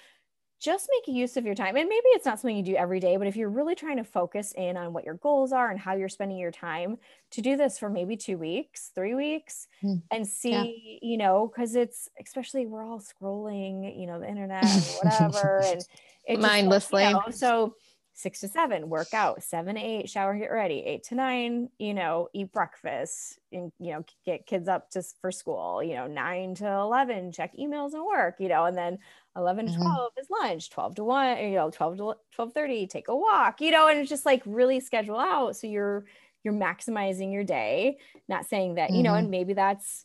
just 0.62 0.89
make 0.93 1.15
use 1.15 1.37
of 1.37 1.45
your 1.45 1.57
time. 1.57 1.77
And 1.77 1.89
maybe 1.89 2.07
it's 2.07 2.25
not 2.25 2.39
something 2.39 2.57
you 2.57 2.62
do 2.62 2.77
every 2.77 3.01
day, 3.01 3.17
but 3.17 3.27
if 3.27 3.35
you're 3.35 3.51
really 3.51 3.75
trying 3.75 3.97
to 3.97 4.05
focus 4.05 4.53
in 4.57 4.77
on 4.77 4.93
what 4.93 5.05
your 5.05 5.15
goals 5.15 5.53
are 5.53 5.71
and 5.71 5.79
how 5.79 5.95
you're 5.95 6.09
spending 6.09 6.39
your 6.39 6.53
time, 6.53 6.99
to 7.33 7.41
do 7.41 7.57
this 7.57 7.79
for 7.79 7.91
maybe 7.91 8.17
two 8.17 8.39
weeks, 8.39 8.93
three 8.95 9.15
weeks, 9.15 9.67
mm. 9.83 10.01
and 10.12 10.27
see, 10.27 11.01
yeah. 11.03 11.11
you 11.11 11.19
know, 11.19 11.51
because 11.53 11.75
it's 11.75 12.09
especially 12.25 12.67
we're 12.67 12.85
all 12.85 13.01
scrolling, 13.01 13.99
you 13.99 14.07
know, 14.07 14.21
the 14.21 14.29
internet, 14.29 14.64
whatever, 15.03 15.62
and 15.64 15.85
it 16.29 16.40
mindlessly. 16.40 17.03
Just, 17.03 17.14
you 17.14 17.21
know, 17.21 17.31
so 17.31 17.75
six 18.14 18.40
to 18.40 18.48
seven, 18.48 18.88
work 18.88 19.14
out, 19.14 19.42
seven 19.42 19.77
to 19.77 19.81
eight, 19.81 20.09
shower, 20.09 20.37
get 20.37 20.51
ready, 20.51 20.81
eight 20.81 21.03
to 21.05 21.14
nine, 21.14 21.68
you 21.79 21.94
know, 21.94 22.29
eat 22.35 22.53
breakfast 22.53 23.38
and, 23.53 23.72
you 23.79 23.92
know, 23.92 24.05
get 24.27 24.46
kids 24.46 24.68
up 24.68 24.92
just 24.92 25.16
for 25.20 25.33
school, 25.33 25.83
you 25.83 25.94
know, 25.94 26.07
nine 26.07 26.55
to 26.55 26.66
11, 26.66 27.33
check 27.33 27.53
emails 27.59 27.94
and 27.94 28.05
work, 28.05 28.37
you 28.38 28.48
know, 28.48 28.66
and 28.66 28.77
then 28.77 28.98
11 29.37 29.66
to 29.66 29.72
mm-hmm. 29.72 29.83
12 29.83 30.12
is 30.18 30.27
lunch, 30.31 30.70
12 30.70 30.94
to 30.96 31.05
one, 31.05 31.38
you 31.38 31.55
know, 31.55 31.70
12 31.70 31.96
to 31.96 32.14
12 32.35 32.53
30, 32.53 32.87
take 32.87 33.09
a 33.09 33.16
walk, 33.16 33.61
you 33.61 33.70
know, 33.70 33.88
and 33.88 33.98
it's 33.98 34.11
just 34.11 34.27
like 34.27 34.42
really 34.44 34.81
schedule 34.81 35.18
out. 35.18 35.57
So 35.57 35.66
you're, 35.66 36.05
you're 36.44 36.55
maximizing 36.55 37.33
your 37.33 37.44
day, 37.44 37.96
not 38.29 38.46
saying 38.46 38.75
that, 38.75 38.88
mm-hmm. 38.88 38.96
you 38.96 39.03
know, 39.05 39.14
and 39.14 39.25
mm-hmm. 39.25 39.31
maybe 39.31 39.55
that's 39.55 40.05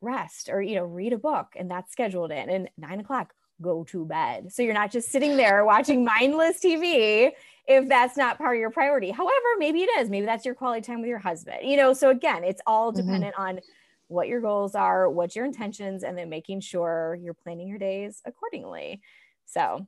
rest 0.00 0.48
or, 0.50 0.62
you 0.62 0.76
know, 0.76 0.84
read 0.84 1.12
a 1.12 1.18
book 1.18 1.48
and 1.56 1.70
that's 1.70 1.92
scheduled 1.92 2.30
in 2.30 2.48
and 2.48 2.70
nine 2.78 3.00
o'clock, 3.00 3.34
go 3.60 3.84
to 3.84 4.04
bed. 4.04 4.52
So 4.52 4.62
you're 4.62 4.74
not 4.74 4.90
just 4.90 5.10
sitting 5.10 5.36
there 5.36 5.64
watching 5.64 6.04
mindless 6.18 6.60
TV 6.60 7.30
if 7.66 7.88
that's 7.88 8.16
not 8.16 8.38
part 8.38 8.56
of 8.56 8.60
your 8.60 8.70
priority. 8.70 9.10
However, 9.10 9.32
maybe 9.58 9.82
it 9.82 9.90
is. 10.00 10.10
Maybe 10.10 10.26
that's 10.26 10.44
your 10.44 10.54
quality 10.54 10.82
time 10.82 11.00
with 11.00 11.08
your 11.08 11.18
husband. 11.18 11.58
You 11.62 11.76
know, 11.76 11.92
so 11.92 12.10
again, 12.10 12.44
it's 12.44 12.60
all 12.66 12.92
mm-hmm. 12.92 13.00
dependent 13.00 13.34
mm-hmm. 13.34 13.56
on 13.56 13.60
what 14.08 14.28
your 14.28 14.40
goals 14.40 14.74
are, 14.74 15.08
what 15.08 15.34
your 15.34 15.44
intentions, 15.44 16.02
and 16.02 16.16
then 16.16 16.28
making 16.28 16.60
sure 16.60 17.18
you're 17.20 17.34
planning 17.34 17.68
your 17.68 17.78
days 17.78 18.20
accordingly. 18.26 19.00
So, 19.46 19.86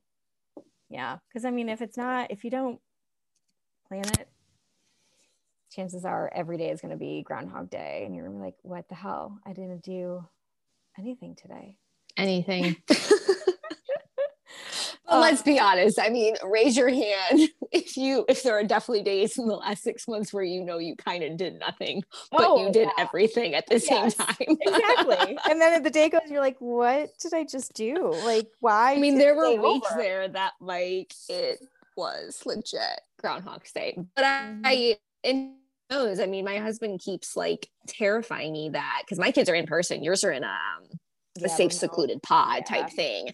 yeah, 0.89 1.19
because 1.29 1.45
I 1.45 1.51
mean, 1.51 1.69
if 1.69 1.83
it's 1.83 1.97
not, 1.97 2.31
if 2.31 2.45
you 2.45 2.51
don't 2.51 2.81
plan 3.89 4.05
it, 4.05 4.29
chances 5.71 6.05
are 6.05 6.31
every 6.35 6.57
day 6.57 6.71
is 6.71 6.81
going 6.81 6.93
to 6.93 6.97
be 6.97 7.23
Groundhog 7.23 7.69
Day, 7.69 8.05
and 8.07 8.15
you're 8.15 8.25
going 8.25 8.39
to 8.39 8.41
be 8.41 8.47
like, 8.47 8.57
what 8.63 8.89
the 8.89 8.95
hell? 8.95 9.39
I 9.45 9.53
didn't 9.53 9.83
do 9.83 10.25
anything 10.99 11.35
today. 11.35 11.77
Anything. 12.17 12.77
Well, 15.09 15.21
let's 15.21 15.42
be 15.42 15.59
honest. 15.59 15.99
I 16.01 16.09
mean, 16.09 16.35
raise 16.45 16.77
your 16.77 16.88
hand 16.88 17.49
if 17.73 17.97
you 17.97 18.25
if 18.29 18.42
there 18.42 18.59
are 18.59 18.64
definitely 18.64 19.03
days 19.03 19.38
in 19.38 19.47
the 19.47 19.57
last 19.57 19.83
six 19.83 20.09
months 20.09 20.33
where 20.33 20.42
you 20.42 20.64
know 20.64 20.79
you 20.79 20.97
kind 20.97 21.23
of 21.23 21.37
did 21.37 21.59
nothing, 21.59 22.03
but 22.31 22.42
oh, 22.42 22.66
you 22.66 22.73
did 22.73 22.88
yeah. 22.97 23.05
everything 23.05 23.55
at 23.55 23.66
the 23.66 23.75
yes, 23.79 24.16
same 24.16 24.27
time. 24.27 24.59
exactly. 24.61 25.38
And 25.51 25.61
then 25.61 25.83
the 25.83 25.90
day 25.90 26.09
goes, 26.09 26.23
you're 26.29 26.40
like, 26.40 26.57
what 26.59 27.11
did 27.21 27.35
I 27.35 27.45
just 27.45 27.75
do? 27.75 28.12
Like, 28.25 28.49
why? 28.61 28.95
I 28.95 28.99
mean, 28.99 29.19
there 29.19 29.35
were 29.35 29.51
weeks 29.51 29.90
over? 29.90 30.01
there 30.01 30.29
that 30.29 30.53
like 30.61 31.12
it 31.29 31.61
was 31.97 32.42
legit 32.45 33.01
Groundhog 33.21 33.62
Day, 33.75 33.99
but 34.14 34.25
mm-hmm. 34.25 34.62
I 34.64 34.97
and 35.25 35.53
knows. 35.90 36.21
I 36.21 36.27
mean, 36.27 36.45
my 36.45 36.59
husband 36.59 37.01
keeps 37.01 37.37
like 37.37 37.69
terrifying 37.87 38.53
me 38.53 38.71
that 38.71 39.03
because 39.05 39.19
my 39.19 39.31
kids 39.31 39.49
are 39.49 39.55
in 39.55 39.66
person, 39.66 40.03
yours 40.03 40.25
are 40.25 40.33
in 40.33 40.45
a, 40.45 40.49
um, 40.49 40.88
a 41.38 41.42
yeah, 41.42 41.47
safe, 41.49 41.73
secluded 41.73 42.23
pod 42.23 42.64
yeah. 42.69 42.83
type 42.83 42.90
thing 42.90 43.31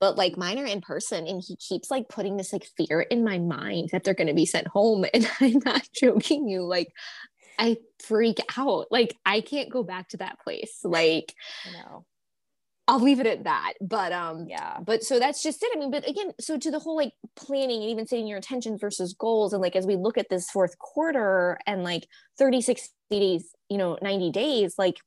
but 0.00 0.16
like 0.16 0.36
mine 0.36 0.58
are 0.58 0.66
in 0.66 0.80
person 0.80 1.26
and 1.26 1.42
he 1.46 1.56
keeps 1.56 1.90
like 1.90 2.08
putting 2.08 2.36
this 2.36 2.52
like 2.52 2.68
fear 2.76 3.00
in 3.00 3.24
my 3.24 3.38
mind 3.38 3.90
that 3.92 4.04
they're 4.04 4.14
going 4.14 4.26
to 4.26 4.34
be 4.34 4.46
sent 4.46 4.66
home 4.68 5.04
and 5.14 5.28
i'm 5.40 5.60
not 5.64 5.88
joking 5.94 6.48
you 6.48 6.62
like 6.62 6.88
i 7.58 7.76
freak 8.04 8.38
out 8.56 8.86
like 8.90 9.16
i 9.24 9.40
can't 9.40 9.70
go 9.70 9.82
back 9.82 10.08
to 10.08 10.18
that 10.18 10.38
place 10.40 10.80
like 10.84 11.34
no 11.72 12.04
I'll 12.88 13.00
leave 13.00 13.18
it 13.18 13.26
at 13.26 13.44
that. 13.44 13.74
But 13.80 14.12
um 14.12 14.46
yeah, 14.48 14.78
but 14.80 15.02
so 15.02 15.18
that's 15.18 15.42
just 15.42 15.62
it. 15.62 15.72
I 15.74 15.78
mean, 15.78 15.90
but 15.90 16.08
again, 16.08 16.32
so 16.38 16.56
to 16.56 16.70
the 16.70 16.78
whole 16.78 16.96
like 16.96 17.12
planning 17.34 17.82
and 17.82 17.90
even 17.90 18.06
setting 18.06 18.26
your 18.26 18.36
intentions 18.36 18.80
versus 18.80 19.14
goals 19.18 19.52
and 19.52 19.60
like 19.60 19.74
as 19.74 19.86
we 19.86 19.96
look 19.96 20.16
at 20.16 20.28
this 20.28 20.50
fourth 20.50 20.78
quarter 20.78 21.58
and 21.66 21.82
like 21.82 22.06
36 22.38 22.88
days, 23.10 23.50
you 23.68 23.78
know, 23.78 23.98
90 24.02 24.30
days, 24.30 24.74
like 24.78 24.98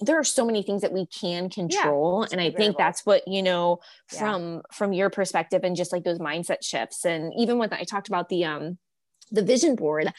there 0.00 0.18
are 0.18 0.24
so 0.24 0.44
many 0.44 0.62
things 0.62 0.82
that 0.82 0.92
we 0.92 1.06
can 1.06 1.50
control 1.50 2.22
yeah, 2.22 2.28
and 2.32 2.40
i 2.40 2.50
think 2.50 2.76
that's 2.76 3.04
what 3.04 3.26
you 3.26 3.42
know 3.42 3.78
from 4.06 4.54
yeah. 4.54 4.60
from 4.72 4.92
your 4.92 5.10
perspective 5.10 5.62
and 5.64 5.76
just 5.76 5.92
like 5.92 6.04
those 6.04 6.18
mindset 6.18 6.62
shifts 6.62 7.04
and 7.04 7.32
even 7.36 7.58
when 7.58 7.72
i 7.72 7.82
talked 7.84 8.08
about 8.08 8.28
the 8.28 8.44
um 8.44 8.78
the 9.30 9.42
vision 9.42 9.74
board 9.74 10.12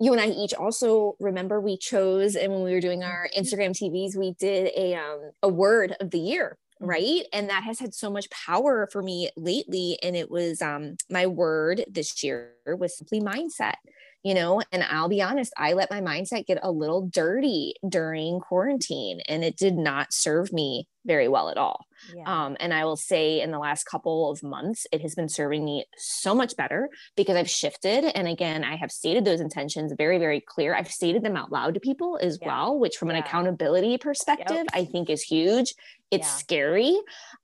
you 0.00 0.12
and 0.12 0.20
i 0.20 0.26
each 0.26 0.54
also 0.54 1.14
remember 1.20 1.60
we 1.60 1.76
chose 1.76 2.34
and 2.34 2.52
when 2.52 2.62
we 2.62 2.72
were 2.72 2.80
doing 2.80 3.02
our 3.02 3.28
mm-hmm. 3.28 3.40
instagram 3.40 3.70
tvs 3.70 4.16
we 4.16 4.34
did 4.38 4.70
a 4.76 4.94
um 4.94 5.30
a 5.42 5.48
word 5.48 5.94
of 6.00 6.10
the 6.10 6.18
year 6.18 6.58
mm-hmm. 6.80 6.90
right 6.90 7.22
and 7.32 7.48
that 7.48 7.62
has 7.62 7.78
had 7.78 7.94
so 7.94 8.10
much 8.10 8.28
power 8.30 8.88
for 8.90 9.02
me 9.02 9.30
lately 9.36 9.98
and 10.02 10.16
it 10.16 10.30
was 10.30 10.60
um 10.60 10.96
my 11.08 11.26
word 11.26 11.84
this 11.88 12.22
year 12.24 12.52
was 12.66 12.96
simply 12.96 13.20
mindset 13.20 13.74
you 14.22 14.34
know 14.34 14.62
and 14.70 14.82
i'll 14.84 15.08
be 15.08 15.22
honest 15.22 15.52
i 15.56 15.72
let 15.72 15.90
my 15.90 16.00
mindset 16.00 16.46
get 16.46 16.58
a 16.62 16.70
little 16.70 17.08
dirty 17.08 17.74
during 17.88 18.40
quarantine 18.40 19.20
and 19.28 19.44
it 19.44 19.56
did 19.56 19.76
not 19.76 20.12
serve 20.12 20.52
me 20.52 20.86
very 21.04 21.26
well 21.26 21.48
at 21.48 21.56
all 21.56 21.86
yeah. 22.14 22.22
um, 22.26 22.56
and 22.60 22.72
i 22.72 22.84
will 22.84 22.96
say 22.96 23.40
in 23.40 23.50
the 23.50 23.58
last 23.58 23.84
couple 23.84 24.30
of 24.30 24.42
months 24.42 24.86
it 24.92 25.00
has 25.00 25.14
been 25.14 25.28
serving 25.28 25.64
me 25.64 25.84
so 25.96 26.34
much 26.34 26.56
better 26.56 26.88
because 27.16 27.36
i've 27.36 27.50
shifted 27.50 28.04
and 28.16 28.28
again 28.28 28.64
i 28.64 28.76
have 28.76 28.92
stated 28.92 29.24
those 29.24 29.40
intentions 29.40 29.92
very 29.98 30.18
very 30.18 30.40
clear 30.40 30.74
i've 30.74 30.90
stated 30.90 31.22
them 31.22 31.36
out 31.36 31.50
loud 31.50 31.74
to 31.74 31.80
people 31.80 32.18
as 32.22 32.38
yeah. 32.40 32.48
well 32.48 32.78
which 32.78 32.96
from 32.96 33.10
yeah. 33.10 33.16
an 33.16 33.22
accountability 33.22 33.98
perspective 33.98 34.56
yep. 34.56 34.66
i 34.72 34.84
think 34.84 35.10
is 35.10 35.22
huge 35.22 35.74
it's 36.10 36.30
scary 36.30 36.96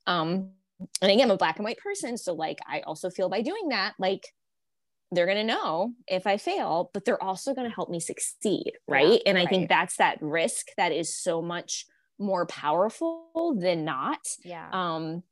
um, 0.07 0.51
and 1.01 1.11
again, 1.11 1.25
I'm 1.25 1.31
a 1.31 1.37
black 1.37 1.57
and 1.57 1.65
white 1.65 1.77
person. 1.77 2.17
So 2.17 2.33
like, 2.33 2.59
I 2.67 2.81
also 2.81 3.09
feel 3.09 3.29
by 3.29 3.41
doing 3.41 3.69
that, 3.69 3.93
like 3.99 4.25
they're 5.11 5.25
going 5.25 5.37
to 5.37 5.43
know 5.43 5.93
if 6.07 6.27
I 6.27 6.37
fail, 6.37 6.91
but 6.93 7.05
they're 7.05 7.21
also 7.21 7.53
going 7.53 7.67
to 7.67 7.73
help 7.73 7.89
me 7.89 7.99
succeed. 7.99 8.73
Right. 8.87 9.13
Yeah, 9.13 9.17
and 9.25 9.37
I 9.37 9.41
right. 9.41 9.49
think 9.49 9.69
that's 9.69 9.97
that 9.97 10.17
risk 10.21 10.67
that 10.77 10.91
is 10.91 11.15
so 11.15 11.41
much 11.41 11.85
more 12.19 12.45
powerful 12.45 13.57
than 13.59 13.85
not. 13.85 14.19
Yeah. 14.43 14.67
Um, 14.71 15.23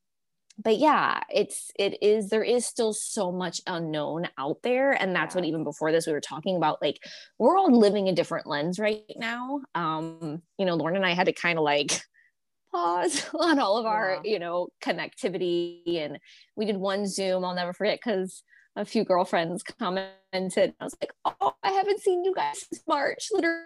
but 0.59 0.77
yeah, 0.77 1.21
it's 1.29 1.69
it 1.77 2.01
is 2.01 2.29
there 2.29 2.43
is 2.43 2.65
still 2.65 2.91
so 2.91 3.31
much 3.31 3.61
unknown 3.67 4.27
out 4.39 4.57
there. 4.63 4.91
And 4.91 5.15
that's 5.15 5.35
yeah. 5.35 5.41
what 5.41 5.47
even 5.47 5.63
before 5.63 5.91
this 5.91 6.07
we 6.07 6.13
were 6.13 6.21
talking 6.21 6.55
about, 6.55 6.81
like 6.81 6.97
we're 7.37 7.57
all 7.57 7.77
living 7.77 8.09
a 8.09 8.13
different 8.13 8.47
lens 8.47 8.79
right 8.79 9.03
now. 9.15 9.61
Um, 9.75 10.41
you 10.57 10.65
know, 10.65 10.75
Lauren 10.75 10.95
and 10.95 11.05
I 11.05 11.13
had 11.13 11.27
to 11.27 11.33
kind 11.33 11.59
of 11.59 11.63
like 11.63 12.01
pause 12.71 13.23
on 13.39 13.59
all 13.59 13.77
of 13.77 13.85
our, 13.85 14.19
yeah. 14.23 14.31
you 14.31 14.39
know, 14.39 14.69
connectivity. 14.81 15.99
And 16.03 16.17
we 16.55 16.65
did 16.65 16.77
one 16.77 17.05
Zoom, 17.05 17.45
I'll 17.45 17.53
never 17.53 17.73
forget, 17.73 17.99
because 18.03 18.41
a 18.77 18.85
few 18.85 19.03
girlfriends 19.03 19.63
commented. 19.63 20.73
I 20.79 20.83
was 20.83 20.95
like, 21.01 21.11
oh, 21.25 21.55
I 21.63 21.71
haven't 21.71 21.99
seen 21.99 22.23
you 22.23 22.33
guys 22.33 22.59
since 22.59 22.83
March, 22.87 23.29
literally 23.33 23.63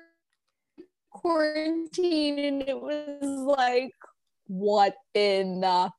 quarantine. 1.11 2.39
And 2.39 2.61
it 2.67 2.81
was 2.81 3.21
like, 3.21 3.93
what 4.47 4.95
in 5.13 5.59
the 5.59 5.91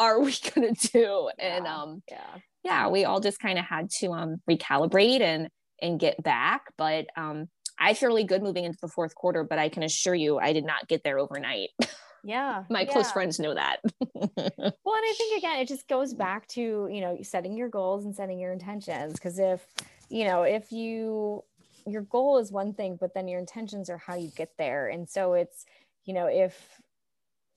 are 0.00 0.20
we 0.20 0.34
gonna 0.54 0.72
do? 0.72 1.30
Yeah. 1.38 1.56
And 1.56 1.66
um 1.66 2.02
yeah, 2.10 2.36
yeah, 2.64 2.88
we 2.88 3.04
all 3.04 3.20
just 3.20 3.38
kind 3.40 3.58
of 3.58 3.64
had 3.66 3.90
to 4.00 4.12
um 4.12 4.36
recalibrate 4.50 5.20
and 5.20 5.48
and 5.80 6.00
get 6.00 6.22
back. 6.22 6.62
But 6.78 7.06
um 7.16 7.48
I 7.78 7.94
feel 7.94 8.08
really 8.08 8.24
good 8.24 8.42
moving 8.42 8.64
into 8.64 8.78
the 8.80 8.88
fourth 8.88 9.14
quarter, 9.14 9.44
but 9.44 9.58
I 9.58 9.68
can 9.68 9.82
assure 9.82 10.14
you 10.14 10.38
I 10.38 10.52
did 10.52 10.64
not 10.64 10.88
get 10.88 11.04
there 11.04 11.18
overnight. 11.18 11.70
Yeah. 12.28 12.64
My 12.68 12.82
yeah. 12.82 12.92
close 12.92 13.10
friends 13.10 13.40
know 13.40 13.54
that. 13.54 13.80
well, 14.02 14.20
and 14.36 14.74
I 14.86 15.14
think 15.16 15.38
again, 15.38 15.60
it 15.60 15.66
just 15.66 15.88
goes 15.88 16.12
back 16.12 16.46
to, 16.48 16.86
you 16.92 17.00
know, 17.00 17.16
setting 17.22 17.56
your 17.56 17.70
goals 17.70 18.04
and 18.04 18.14
setting 18.14 18.38
your 18.38 18.52
intentions. 18.52 19.18
Cause 19.18 19.38
if, 19.38 19.66
you 20.10 20.26
know, 20.26 20.42
if 20.42 20.70
you, 20.70 21.42
your 21.86 22.02
goal 22.02 22.36
is 22.36 22.52
one 22.52 22.74
thing, 22.74 22.98
but 23.00 23.14
then 23.14 23.28
your 23.28 23.40
intentions 23.40 23.88
are 23.88 23.96
how 23.96 24.14
you 24.14 24.30
get 24.36 24.50
there. 24.58 24.88
And 24.88 25.08
so 25.08 25.32
it's, 25.32 25.64
you 26.04 26.12
know, 26.12 26.26
if, 26.26 26.82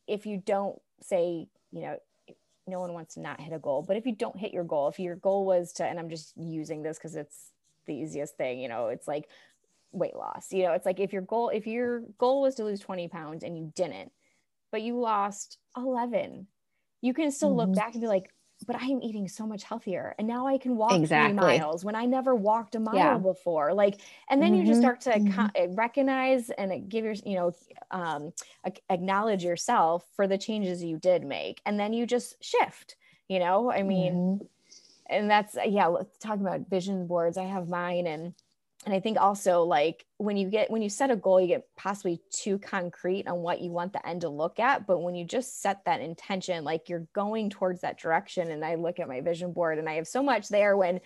if 0.07 0.25
you 0.25 0.41
don't 0.45 0.79
say, 1.01 1.47
you 1.73 1.81
know, 1.81 1.97
no 2.65 2.79
one 2.79 2.93
wants 2.93 3.15
to 3.15 3.19
not 3.19 3.41
hit 3.41 3.51
a 3.51 3.59
goal, 3.59 3.83
but 3.85 3.97
if 3.97 4.05
you 4.05 4.15
don't 4.15 4.37
hit 4.37 4.53
your 4.53 4.63
goal, 4.63 4.87
if 4.87 4.99
your 4.99 5.17
goal 5.17 5.45
was 5.45 5.73
to, 5.73 5.83
and 5.83 5.99
I'm 5.99 6.09
just 6.09 6.31
using 6.37 6.81
this 6.81 6.97
because 6.97 7.17
it's 7.17 7.51
the 7.87 7.93
easiest 7.93 8.37
thing, 8.37 8.61
you 8.61 8.69
know, 8.69 8.87
it's 8.87 9.05
like 9.05 9.27
weight 9.91 10.15
loss, 10.15 10.53
you 10.53 10.63
know, 10.63 10.71
it's 10.71 10.85
like 10.85 11.01
if 11.01 11.11
your 11.11 11.23
goal, 11.23 11.49
if 11.49 11.67
your 11.67 12.03
goal 12.17 12.41
was 12.41 12.55
to 12.55 12.63
lose 12.63 12.79
20 12.79 13.09
pounds 13.09 13.43
and 13.43 13.57
you 13.57 13.73
didn't, 13.75 14.13
but 14.71 14.81
you 14.81 14.99
lost 14.99 15.57
11 15.77 16.47
you 17.01 17.13
can 17.13 17.31
still 17.31 17.49
mm-hmm. 17.49 17.69
look 17.69 17.75
back 17.75 17.93
and 17.93 18.01
be 18.01 18.07
like 18.07 18.31
but 18.65 18.75
I 18.75 18.85
am 18.85 19.01
eating 19.01 19.27
so 19.27 19.45
much 19.45 19.63
healthier. 19.63 20.15
And 20.17 20.27
now 20.27 20.47
I 20.47 20.57
can 20.57 20.75
walk 20.75 20.93
exactly. 20.93 21.37
three 21.37 21.59
miles 21.59 21.83
when 21.83 21.95
I 21.95 22.05
never 22.05 22.35
walked 22.35 22.75
a 22.75 22.79
mile 22.79 22.95
yeah. 22.95 23.17
before. 23.17 23.73
Like, 23.73 23.99
and 24.29 24.41
then 24.41 24.51
mm-hmm. 24.51 24.61
you 24.61 24.65
just 24.67 24.81
mm-hmm. 24.81 25.01
start 25.01 25.01
to 25.01 25.09
mm-hmm. 25.11 25.47
co- 25.47 25.73
recognize 25.75 26.49
and 26.51 26.89
give 26.89 27.05
your, 27.05 27.15
you 27.25 27.35
know, 27.35 27.51
um, 27.91 28.33
acknowledge 28.89 29.43
yourself 29.43 30.05
for 30.15 30.27
the 30.27 30.37
changes 30.37 30.83
you 30.83 30.97
did 30.97 31.23
make. 31.23 31.61
And 31.65 31.79
then 31.79 31.93
you 31.93 32.05
just 32.05 32.35
shift, 32.43 32.95
you 33.27 33.39
know, 33.39 33.71
I 33.71 33.83
mean, 33.83 34.13
mm-hmm. 34.13 34.45
and 35.09 35.29
that's, 35.29 35.57
yeah, 35.65 35.87
let's 35.87 36.17
talk 36.17 36.39
about 36.39 36.69
vision 36.69 37.07
boards. 37.07 37.37
I 37.37 37.45
have 37.45 37.67
mine 37.67 38.07
and 38.07 38.33
and 38.85 38.93
i 38.93 38.99
think 38.99 39.19
also 39.19 39.63
like 39.63 40.05
when 40.21 40.37
you 40.37 40.49
get 40.49 40.69
when 40.69 40.81
you 40.81 40.89
set 40.89 41.11
a 41.11 41.15
goal 41.15 41.41
you 41.41 41.47
get 41.47 41.65
possibly 41.75 42.21
too 42.31 42.59
concrete 42.59 43.27
on 43.27 43.39
what 43.39 43.61
you 43.61 43.71
want 43.71 43.91
the 43.91 44.07
end 44.07 44.21
to 44.21 44.29
look 44.29 44.59
at. 44.59 44.85
But 44.85 44.99
when 44.99 45.15
you 45.15 45.25
just 45.25 45.61
set 45.61 45.83
that 45.85 46.01
intention 46.01 46.63
like 46.63 46.89
you're 46.89 47.07
going 47.13 47.49
towards 47.49 47.81
that 47.81 47.99
direction. 47.99 48.51
And 48.51 48.63
i 48.63 48.75
look 48.75 48.99
at 48.99 49.07
my 49.07 49.21
vision 49.21 49.51
board 49.51 49.79
and 49.79 49.89
i 49.89 49.93
have 49.93 50.07
so 50.07 50.21
much 50.21 50.49
there 50.49 50.77
when 50.77 51.01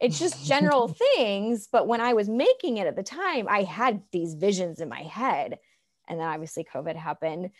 it's 0.00 0.18
just 0.18 0.44
general 0.52 0.88
things. 0.88 1.68
But 1.70 1.86
when 1.86 2.00
i 2.00 2.12
was 2.12 2.28
making 2.28 2.76
it 2.76 2.86
at 2.86 2.96
the 2.96 3.02
time 3.02 3.46
i 3.48 3.62
had 3.62 4.02
these 4.12 4.34
visions 4.34 4.80
in 4.80 4.88
my 4.88 5.02
head. 5.02 5.58
And 6.08 6.20
then 6.20 6.26
obviously 6.26 6.64
covid 6.64 6.96
happened 6.96 7.50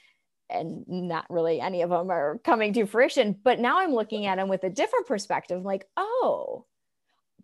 and 0.51 0.85
not 0.89 1.27
really 1.29 1.61
any 1.61 1.83
of 1.83 1.91
them 1.91 2.11
are 2.11 2.39
coming 2.45 2.73
to 2.75 2.87
fruition. 2.87 3.37
But 3.43 3.61
now 3.61 3.81
i'm 3.81 3.93
looking 3.95 4.27
at 4.27 4.37
them 4.37 4.49
with 4.49 4.65
a 4.65 4.71
different 4.71 5.07
perspective. 5.07 5.63
Like 5.63 5.87
oh 5.97 6.67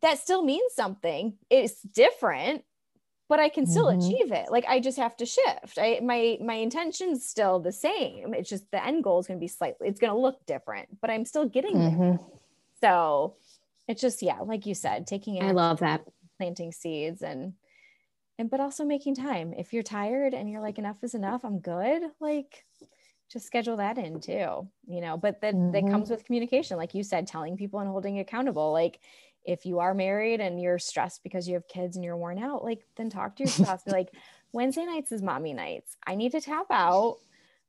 that 0.04 0.18
still 0.18 0.44
means 0.44 0.74
something. 0.74 1.32
It's 1.48 1.80
different, 1.80 2.62
but 3.26 3.40
I 3.40 3.48
can 3.48 3.66
still 3.66 3.86
mm-hmm. 3.86 4.00
achieve 4.00 4.32
it. 4.32 4.50
Like 4.50 4.66
I 4.68 4.78
just 4.78 4.98
have 4.98 5.16
to 5.16 5.26
shift. 5.26 5.78
I 5.78 6.00
my 6.02 6.36
my 6.42 6.54
intention's 6.54 7.26
still 7.26 7.58
the 7.58 7.72
same. 7.72 8.34
It's 8.34 8.50
just 8.50 8.70
the 8.70 8.84
end 8.84 9.02
goal 9.02 9.18
is 9.18 9.26
going 9.26 9.38
to 9.38 9.42
be 9.42 9.48
slightly 9.48 9.88
it's 9.88 10.00
going 10.00 10.12
to 10.12 10.18
look 10.18 10.44
different, 10.44 11.00
but 11.00 11.10
I'm 11.10 11.24
still 11.24 11.48
getting 11.48 11.76
mm-hmm. 11.76 12.00
there. 12.00 12.18
So 12.82 13.36
it's 13.88 14.02
just 14.02 14.20
yeah, 14.22 14.40
like 14.40 14.66
you 14.66 14.74
said, 14.74 15.06
taking 15.06 15.42
I 15.42 15.52
love 15.52 15.78
that. 15.80 16.04
planting 16.36 16.72
seeds 16.72 17.22
and 17.22 17.54
and 18.38 18.50
but 18.50 18.60
also 18.60 18.84
making 18.84 19.14
time. 19.14 19.54
If 19.56 19.72
you're 19.72 19.82
tired 19.82 20.34
and 20.34 20.50
you're 20.50 20.60
like 20.60 20.78
enough 20.78 21.02
is 21.02 21.14
enough, 21.14 21.46
I'm 21.46 21.60
good. 21.60 22.02
Like 22.20 22.66
just 23.32 23.46
schedule 23.46 23.78
that 23.78 23.96
in 23.96 24.20
too, 24.20 24.68
you 24.86 25.00
know. 25.00 25.16
But 25.16 25.40
that 25.40 25.54
mm-hmm. 25.54 25.70
that 25.72 25.90
comes 25.90 26.10
with 26.10 26.26
communication, 26.26 26.76
like 26.76 26.94
you 26.94 27.02
said, 27.02 27.26
telling 27.26 27.56
people 27.56 27.80
and 27.80 27.88
holding 27.88 28.18
accountable. 28.18 28.70
Like 28.70 29.00
if 29.44 29.66
you 29.66 29.80
are 29.80 29.94
married 29.94 30.40
and 30.40 30.60
you're 30.60 30.78
stressed 30.78 31.22
because 31.22 31.46
you 31.46 31.54
have 31.54 31.68
kids 31.68 31.96
and 31.96 32.04
you're 32.04 32.16
worn 32.16 32.38
out, 32.38 32.64
like 32.64 32.84
then 32.96 33.10
talk 33.10 33.36
to 33.36 33.44
your 33.44 33.50
spouse. 33.50 33.84
Be 33.84 33.92
like, 33.92 34.10
Wednesday 34.52 34.84
nights 34.84 35.12
is 35.12 35.22
mommy 35.22 35.52
nights. 35.52 35.96
I 36.06 36.14
need 36.14 36.32
to 36.32 36.40
tap 36.40 36.66
out. 36.70 37.18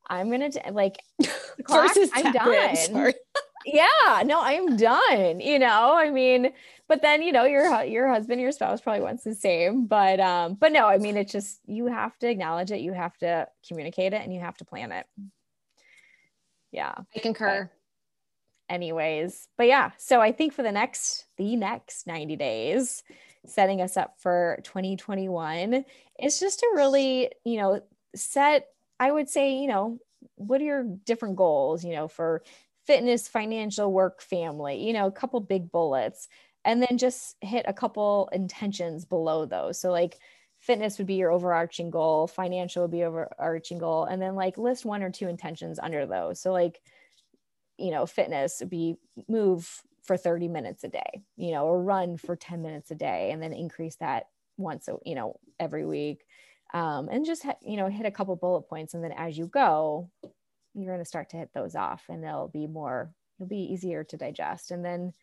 I'm 0.08 0.30
gonna 0.30 0.52
t- 0.52 0.60
like 0.72 0.98
clock, 1.64 1.92
I'm 2.14 2.32
done. 2.32 3.14
yeah, 3.66 4.22
no, 4.24 4.40
I'm 4.42 4.78
done. 4.78 5.40
You 5.40 5.58
know, 5.60 5.96
I 5.98 6.12
mean, 6.12 6.54
but 6.88 7.02
then 7.02 7.24
you 7.24 7.32
know 7.32 7.46
your 7.46 7.84
your 7.84 8.08
husband, 8.08 8.40
your 8.40 8.52
spouse 8.52 8.82
probably 8.82 9.02
wants 9.02 9.24
the 9.24 9.34
same. 9.34 9.88
But 9.88 10.20
um, 10.20 10.56
but 10.56 10.72
no, 10.72 10.88
I 10.88 11.00
mean, 11.00 11.18
it's 11.18 11.32
just 11.32 11.60
you 11.66 11.88
have 11.88 12.18
to 12.20 12.30
acknowledge 12.30 12.72
it, 12.72 12.82
you 12.82 12.94
have 12.94 13.18
to 13.18 13.48
communicate 13.68 14.14
it, 14.14 14.22
and 14.22 14.34
you 14.34 14.40
have 14.40 14.58
to 14.58 14.66
plan 14.66 14.92
it. 14.92 15.08
Yeah, 16.72 16.94
I 17.16 17.20
concur. 17.20 17.70
But, 17.72 17.85
anyways. 18.70 19.48
But 19.58 19.68
yeah 19.68 19.92
so 19.98 20.22
i 20.22 20.32
think 20.32 20.54
for 20.54 20.64
the 20.64 20.72
next 20.72 21.26
the 21.38 21.56
next 21.56 22.08
90 22.08 22.36
days 22.36 23.04
setting 23.46 23.82
us 23.82 23.96
up 23.98 24.16
for 24.20 24.60
2021 24.64 25.86
is 26.20 26.40
just 26.40 26.60
to 26.60 26.72
really 26.76 27.32
you 27.44 27.58
know 27.58 27.82
set 28.16 28.68
i 29.00 29.12
would 29.12 29.30
say 29.30 29.58
you 29.58 29.68
know 29.68 30.00
what 30.36 30.62
are 30.62 30.66
your 30.66 30.84
different 31.06 31.36
goals 31.36 31.84
you 31.84 31.94
know 31.94 32.08
for 32.08 32.44
fitness 32.86 33.28
financial 33.28 33.92
work 33.92 34.22
family 34.22 34.86
you 34.86 34.94
know 34.94 35.06
a 35.06 35.12
couple 35.12 35.40
big 35.40 35.72
bullets 35.72 36.28
and 36.66 36.82
then 36.82 36.98
just 36.98 37.38
hit 37.42 37.64
a 37.68 37.74
couple 37.74 38.30
intentions 38.34 39.06
below 39.06 39.46
those. 39.46 39.80
So 39.80 39.92
like 39.92 40.18
fitness 40.58 40.98
would 40.98 41.08
be 41.08 41.14
your 41.14 41.32
overarching 41.32 41.92
goal 41.92 42.28
financial 42.28 42.82
would 42.82 42.92
be 42.92 43.04
overarching 43.04 43.78
goal 43.78 44.06
and 44.06 44.22
then 44.22 44.36
like 44.36 44.58
list 44.58 44.84
one 44.84 45.04
or 45.04 45.12
two 45.12 45.28
intentions 45.28 45.80
under 45.80 46.06
those. 46.08 46.42
So 46.42 46.52
like 46.52 46.82
you 47.78 47.92
know, 47.92 48.06
fitness 48.06 48.62
be 48.68 48.96
move 49.28 49.82
for 50.04 50.18
30 50.18 50.48
minutes 50.48 50.84
a 50.84 50.88
day, 50.88 51.24
you 51.36 51.52
know, 51.52 51.66
or 51.66 51.82
run 51.82 52.18
for 52.18 52.36
10 52.36 52.62
minutes 52.62 52.92
a 52.92 52.96
day 52.96 53.32
and 53.32 53.42
then 53.42 53.54
increase 53.54 53.96
that 53.98 54.28
once, 54.58 54.88
a, 54.88 54.98
you 55.06 55.16
know, 55.16 55.40
every 55.60 55.86
week. 55.86 56.26
Um, 56.74 57.10
and 57.10 57.26
just, 57.26 57.46
you 57.62 57.78
know, 57.78 57.88
hit 57.88 58.06
a 58.06 58.12
couple 58.12 58.36
bullet 58.36 58.64
points. 58.64 58.94
And 58.94 59.04
then 59.04 59.14
as 59.14 59.38
you 59.38 59.48
go, 59.48 60.10
you're 60.74 60.92
going 60.94 61.00
to 61.00 61.06
start 61.06 61.30
to 61.32 61.38
hit 61.38 61.50
those 61.54 61.76
off 61.76 62.04
and 62.10 62.24
they'll 62.24 62.50
be 62.50 62.68
more, 62.68 63.12
it'll 63.40 63.48
be 63.48 63.72
easier 63.74 64.04
to 64.04 64.18
digest. 64.18 64.72
And 64.72 64.84
then, 64.84 65.14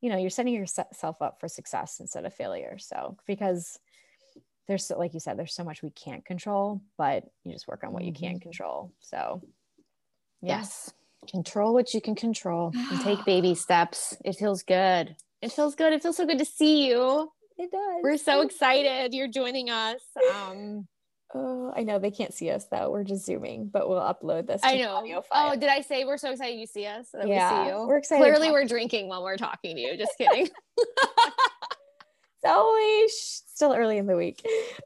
you 0.00 0.10
know, 0.10 0.16
you're 0.16 0.30
setting 0.30 0.54
yourself 0.54 1.20
up 1.20 1.40
for 1.40 1.48
success 1.48 2.00
instead 2.00 2.24
of 2.24 2.34
failure. 2.34 2.78
So, 2.78 3.16
because 3.26 3.78
there's, 4.66 4.90
like 4.90 5.14
you 5.14 5.20
said, 5.20 5.38
there's 5.38 5.54
so 5.54 5.64
much 5.64 5.82
we 5.82 5.90
can't 5.90 6.24
control, 6.24 6.80
but 6.96 7.24
you 7.44 7.52
just 7.52 7.68
work 7.68 7.84
on 7.84 7.92
what 7.92 8.04
you 8.04 8.12
can 8.12 8.34
mm-hmm. 8.34 8.42
control. 8.42 8.92
So, 9.00 9.42
yes. 10.42 10.92
Control 11.30 11.74
what 11.74 11.92
you 11.92 12.00
can 12.00 12.14
control 12.14 12.72
and 12.74 13.00
take 13.00 13.24
baby 13.26 13.54
steps. 13.54 14.16
It 14.24 14.36
feels 14.36 14.62
good. 14.62 15.16
It 15.42 15.52
feels 15.52 15.74
good. 15.74 15.92
It 15.92 16.02
feels 16.02 16.16
so 16.16 16.26
good 16.26 16.38
to 16.38 16.44
see 16.44 16.88
you. 16.88 17.30
It 17.56 17.70
does. 17.70 18.00
We're 18.02 18.16
so 18.16 18.42
excited 18.42 19.14
you're 19.14 19.28
joining 19.28 19.68
us. 19.68 20.00
Um, 20.32 20.86
oh, 21.34 21.72
I 21.76 21.82
know 21.82 21.98
they 21.98 22.12
can't 22.12 22.32
see 22.32 22.50
us 22.50 22.66
though. 22.70 22.90
We're 22.90 23.04
just 23.04 23.26
zooming, 23.26 23.68
but 23.68 23.88
we'll 23.88 24.00
upload 24.00 24.46
this. 24.46 24.60
I 24.62 24.76
know. 24.76 25.22
Oh, 25.32 25.56
did 25.56 25.68
I 25.68 25.80
say 25.80 26.04
we're 26.04 26.18
so 26.18 26.30
excited 26.30 26.58
you 26.58 26.66
see 26.66 26.86
us? 26.86 27.08
yeah, 27.12 27.50
we 27.50 27.66
see 27.66 27.70
you. 27.70 27.86
We're 27.86 27.98
excited. 27.98 28.22
Clearly, 28.22 28.50
we're 28.50 28.66
drinking 28.66 29.08
while 29.08 29.24
we're 29.24 29.36
talking 29.36 29.76
to 29.76 29.82
you. 29.82 29.96
Just 29.96 30.12
kidding. 30.16 30.48
always 32.48 33.42
still 33.58 33.74
early 33.74 33.98
in 33.98 34.06
the 34.06 34.16
week. 34.16 34.40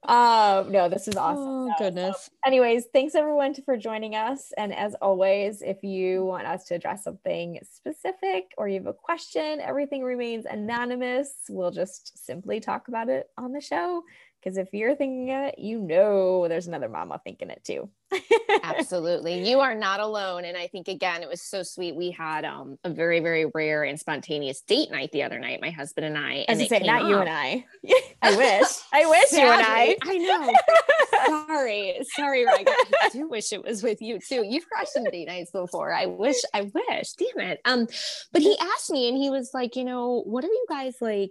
Um, 0.04 0.72
no, 0.72 0.88
this 0.88 1.06
is 1.06 1.14
awesome. 1.14 1.70
Oh, 1.70 1.74
goodness. 1.78 2.24
So, 2.24 2.32
anyways, 2.46 2.86
thanks 2.86 3.14
everyone 3.14 3.54
for 3.66 3.76
joining 3.76 4.14
us. 4.14 4.50
And 4.56 4.74
as 4.74 4.94
always, 4.94 5.60
if 5.60 5.84
you 5.84 6.24
want 6.24 6.46
us 6.46 6.64
to 6.64 6.74
address 6.74 7.04
something 7.04 7.58
specific 7.70 8.52
or 8.56 8.68
you 8.68 8.76
have 8.76 8.86
a 8.86 8.94
question, 8.94 9.60
everything 9.60 10.02
remains 10.02 10.46
anonymous. 10.46 11.34
We'll 11.50 11.70
just 11.70 12.24
simply 12.24 12.60
talk 12.60 12.88
about 12.88 13.10
it 13.10 13.28
on 13.36 13.52
the 13.52 13.60
show. 13.60 14.04
Because 14.40 14.56
if 14.56 14.72
you're 14.72 14.96
thinking 14.96 15.28
it, 15.28 15.58
you 15.58 15.78
know 15.78 16.48
there's 16.48 16.66
another 16.66 16.88
mama 16.88 17.20
thinking 17.22 17.50
it 17.50 17.62
too. 17.62 17.90
Absolutely. 18.62 19.48
You 19.48 19.60
are 19.60 19.74
not 19.74 20.00
alone. 20.00 20.44
And 20.44 20.56
I 20.56 20.66
think 20.66 20.88
again, 20.88 21.22
it 21.22 21.28
was 21.28 21.42
so 21.42 21.62
sweet. 21.62 21.94
We 21.94 22.10
had 22.10 22.44
um, 22.44 22.78
a 22.84 22.90
very, 22.90 23.20
very 23.20 23.46
rare 23.46 23.84
and 23.84 23.98
spontaneous 23.98 24.60
date 24.62 24.90
night 24.90 25.12
the 25.12 25.22
other 25.22 25.38
night, 25.38 25.60
my 25.60 25.70
husband 25.70 26.06
and 26.06 26.18
I. 26.18 26.44
And 26.48 26.60
I 26.60 26.66
say, 26.66 26.80
not 26.80 27.02
up. 27.02 27.08
you 27.08 27.18
and 27.18 27.28
I. 27.28 27.64
I 28.22 28.36
wish. 28.36 28.68
I 28.92 29.06
wish 29.10 29.28
Sadly, 29.28 29.42
you 29.42 29.52
and 29.52 29.62
I. 29.66 29.96
I 30.02 30.18
know. 30.18 31.46
sorry. 31.46 32.00
Sorry, 32.14 32.44
Ryan. 32.44 32.66
I 33.02 33.08
do 33.10 33.28
wish 33.28 33.52
it 33.52 33.64
was 33.64 33.82
with 33.82 34.00
you 34.00 34.18
too. 34.18 34.44
You've 34.46 34.68
crashed 34.68 34.92
some 34.92 35.04
date 35.04 35.28
nights 35.28 35.50
before. 35.50 35.92
I 35.92 36.06
wish, 36.06 36.40
I 36.54 36.62
wish. 36.62 37.12
Damn 37.12 37.46
it. 37.46 37.60
Um, 37.64 37.86
but 38.32 38.42
he 38.42 38.56
asked 38.58 38.90
me 38.90 39.08
and 39.08 39.16
he 39.16 39.30
was 39.30 39.50
like, 39.54 39.76
you 39.76 39.84
know, 39.84 40.22
what 40.26 40.44
are 40.44 40.48
you 40.48 40.66
guys 40.68 40.96
like? 41.00 41.30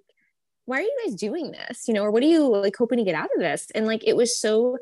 why 0.65 0.78
are 0.78 0.82
you 0.84 0.98
guys 1.04 1.15
doing 1.15 1.52
this? 1.52 1.88
You 1.88 1.94
know, 1.94 2.04
or 2.04 2.12
what 2.12 2.24
are 2.24 2.28
you 2.28 2.48
like 2.48 2.76
hoping 2.78 3.00
to 3.00 3.04
get 3.04 3.15
out 3.15 3.30
of 3.36 3.41
this? 3.41 3.67
And 3.76 3.86
like, 3.86 4.08
it 4.08 4.15
was 4.15 4.38
so 4.38 4.78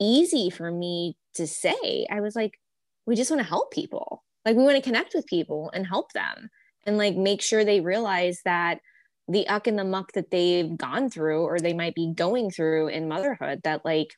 easy 0.00 0.50
for 0.50 0.70
me 0.70 1.16
to 1.34 1.46
say. 1.46 2.06
I 2.10 2.20
was 2.20 2.36
like, 2.36 2.58
we 3.06 3.16
just 3.16 3.30
want 3.30 3.42
to 3.42 3.48
help 3.48 3.72
people. 3.72 4.24
Like, 4.44 4.56
we 4.56 4.62
want 4.62 4.76
to 4.76 4.82
connect 4.82 5.14
with 5.14 5.26
people 5.26 5.70
and 5.72 5.86
help 5.86 6.12
them 6.12 6.50
and 6.86 6.98
like 6.98 7.16
make 7.16 7.40
sure 7.40 7.64
they 7.64 7.80
realize 7.80 8.40
that 8.44 8.80
the 9.26 9.46
uck 9.48 9.66
and 9.66 9.78
the 9.78 9.84
muck 9.84 10.12
that 10.12 10.30
they've 10.30 10.76
gone 10.76 11.08
through 11.08 11.44
or 11.44 11.58
they 11.58 11.72
might 11.72 11.94
be 11.94 12.12
going 12.14 12.50
through 12.50 12.88
in 12.88 13.08
motherhood, 13.08 13.62
that 13.64 13.84
like, 13.84 14.14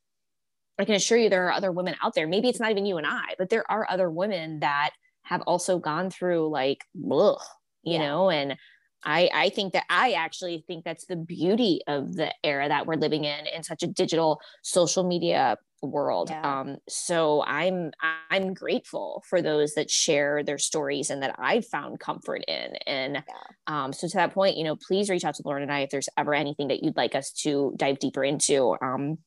I 0.78 0.84
can 0.84 0.94
assure 0.94 1.16
you 1.16 1.30
there 1.30 1.46
are 1.46 1.52
other 1.52 1.72
women 1.72 1.94
out 2.02 2.14
there. 2.14 2.26
Maybe 2.26 2.48
it's 2.48 2.60
not 2.60 2.70
even 2.70 2.86
you 2.86 2.98
and 2.98 3.06
I, 3.06 3.34
but 3.38 3.48
there 3.48 3.70
are 3.70 3.86
other 3.88 4.10
women 4.10 4.60
that 4.60 4.90
have 5.22 5.42
also 5.42 5.78
gone 5.78 6.10
through 6.10 6.48
like, 6.48 6.84
ugh, 7.10 7.40
you 7.82 7.94
yeah. 7.94 8.06
know, 8.06 8.30
and 8.30 8.56
I, 9.04 9.30
I 9.32 9.48
think 9.50 9.72
that 9.74 9.84
I 9.88 10.12
actually 10.12 10.64
think 10.66 10.84
that's 10.84 11.06
the 11.06 11.16
beauty 11.16 11.80
of 11.86 12.14
the 12.14 12.32
era 12.42 12.68
that 12.68 12.86
we're 12.86 12.96
living 12.96 13.24
in 13.24 13.46
in 13.46 13.62
such 13.62 13.84
a 13.84 13.86
digital 13.86 14.40
social 14.62 15.04
media 15.04 15.56
world. 15.90 16.30
Yeah. 16.30 16.60
Um, 16.60 16.76
so 16.88 17.42
I'm 17.44 17.92
I'm 18.30 18.54
grateful 18.54 19.22
for 19.28 19.42
those 19.42 19.74
that 19.74 19.90
share 19.90 20.42
their 20.42 20.58
stories 20.58 21.10
and 21.10 21.22
that 21.22 21.36
I've 21.38 21.66
found 21.66 22.00
comfort 22.00 22.44
in. 22.46 22.76
And 22.86 23.14
yeah. 23.14 23.22
um, 23.66 23.92
so 23.92 24.08
to 24.08 24.16
that 24.16 24.34
point, 24.34 24.56
you 24.56 24.64
know, 24.64 24.76
please 24.76 25.10
reach 25.10 25.24
out 25.24 25.34
to 25.36 25.42
Lauren 25.44 25.62
and 25.62 25.72
I 25.72 25.80
if 25.80 25.90
there's 25.90 26.08
ever 26.16 26.34
anything 26.34 26.68
that 26.68 26.82
you'd 26.82 26.96
like 26.96 27.14
us 27.14 27.32
to 27.42 27.74
dive 27.76 27.98
deeper 27.98 28.24
into. 28.24 28.76
Um, 28.80 29.18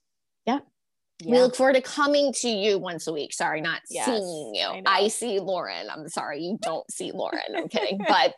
yeah. 0.45 0.60
Yeah. 1.22 1.32
We 1.32 1.41
look 1.41 1.56
forward 1.56 1.74
to 1.74 1.82
coming 1.82 2.32
to 2.39 2.50
you 2.50 2.80
once 2.80 3.06
a 3.08 3.12
week. 3.12 3.34
Sorry, 3.34 3.60
not 3.60 3.82
yes, 3.89 4.06
seeing 4.06 4.56
you. 4.56 4.65
I, 4.65 4.84
I, 4.86 5.08
see 5.10 5.41
Lauren. 5.41 5.89
I'm 5.89 6.08
sorry, 6.08 6.41
you 6.41 6.58
don't 6.62 6.89
see 6.89 7.12
Lauren. 7.12 7.41
I'm 7.58 7.67
kidding. 7.67 8.00
But 8.08 8.36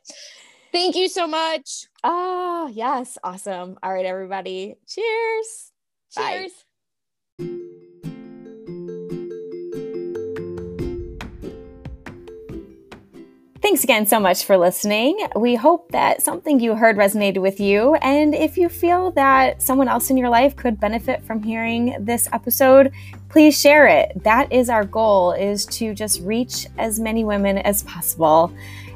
Thank 0.72 0.96
you 0.96 1.10
so 1.10 1.28
much. 1.28 1.86
Oh, 2.04 2.70
yes. 2.74 3.18
Awesome. 3.24 3.78
All 3.84 3.94
right, 3.94 4.06
everybody. 4.06 4.76
Cheers. 4.88 5.72
Cheers. 6.12 6.52
Bye. 6.52 6.71
Thanks 13.72 13.86
again 13.86 14.06
so 14.06 14.20
much 14.20 14.44
for 14.44 14.58
listening. 14.58 15.18
We 15.34 15.56
hope 15.56 15.94
that 15.94 16.22
something 16.22 16.60
you 16.60 16.76
heard 16.76 16.98
resonated 16.98 17.42
with 17.42 17.62
you. 17.62 17.96
And 18.02 18.36
if 18.36 18.58
you 18.58 18.68
feel 18.68 19.12
that 19.12 19.62
someone 19.62 19.88
else 19.88 20.10
in 20.10 20.18
your 20.18 20.28
life 20.28 20.58
could 20.58 20.78
benefit 20.78 21.24
from 21.24 21.42
hearing 21.42 21.96
this 21.98 22.28
episode, 22.34 22.92
please 23.30 23.58
share 23.58 23.88
it. 23.88 24.22
That 24.26 24.52
is 24.52 24.70
our 24.70 24.84
goal 24.84 25.32
is 25.32 25.66
to 25.68 25.94
just 25.94 26.20
reach 26.20 26.68
as 26.78 27.00
many 27.00 27.24
women 27.24 27.60
as 27.60 27.84
possible. 27.84 28.54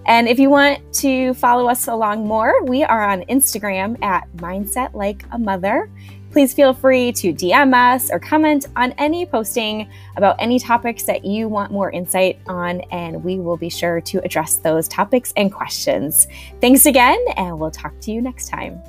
And 0.08 0.28
if 0.28 0.40
you 0.40 0.50
want 0.50 0.82
to 0.96 1.34
follow 1.36 1.70
us 1.70 1.88
along 1.88 2.28
more, 2.28 2.62
we 2.66 2.84
are 2.84 3.10
on 3.10 3.22
Instagram 3.24 3.98
at 4.04 4.30
Mindset 4.36 4.94
Like 4.94 5.24
a 5.32 5.40
Mother. 5.40 5.90
Please 6.36 6.54
feel 6.54 6.74
free 6.74 7.14
to 7.14 7.34
DM 7.34 7.74
us 7.74 8.12
or 8.12 8.20
comment 8.20 8.66
on 8.76 8.92
any 8.98 9.26
posting 9.26 9.90
about 10.18 10.36
any 10.38 10.60
topics 10.60 11.04
that 11.04 11.24
you 11.24 11.48
want 11.48 11.72
more 11.72 11.90
insight 11.90 12.38
on, 12.46 12.82
and 12.92 13.24
we 13.24 13.40
will 13.40 13.56
be 13.56 13.70
sure 13.70 14.02
to 14.02 14.18
address 14.18 14.58
those 14.58 14.90
topics 14.90 15.32
and 15.38 15.50
questions. 15.50 16.28
Thanks 16.60 16.88
again, 16.88 17.24
and 17.38 17.58
we'll 17.58 17.72
talk 17.72 17.98
to 18.02 18.12
you 18.12 18.22
next 18.22 18.50
time. 18.50 18.84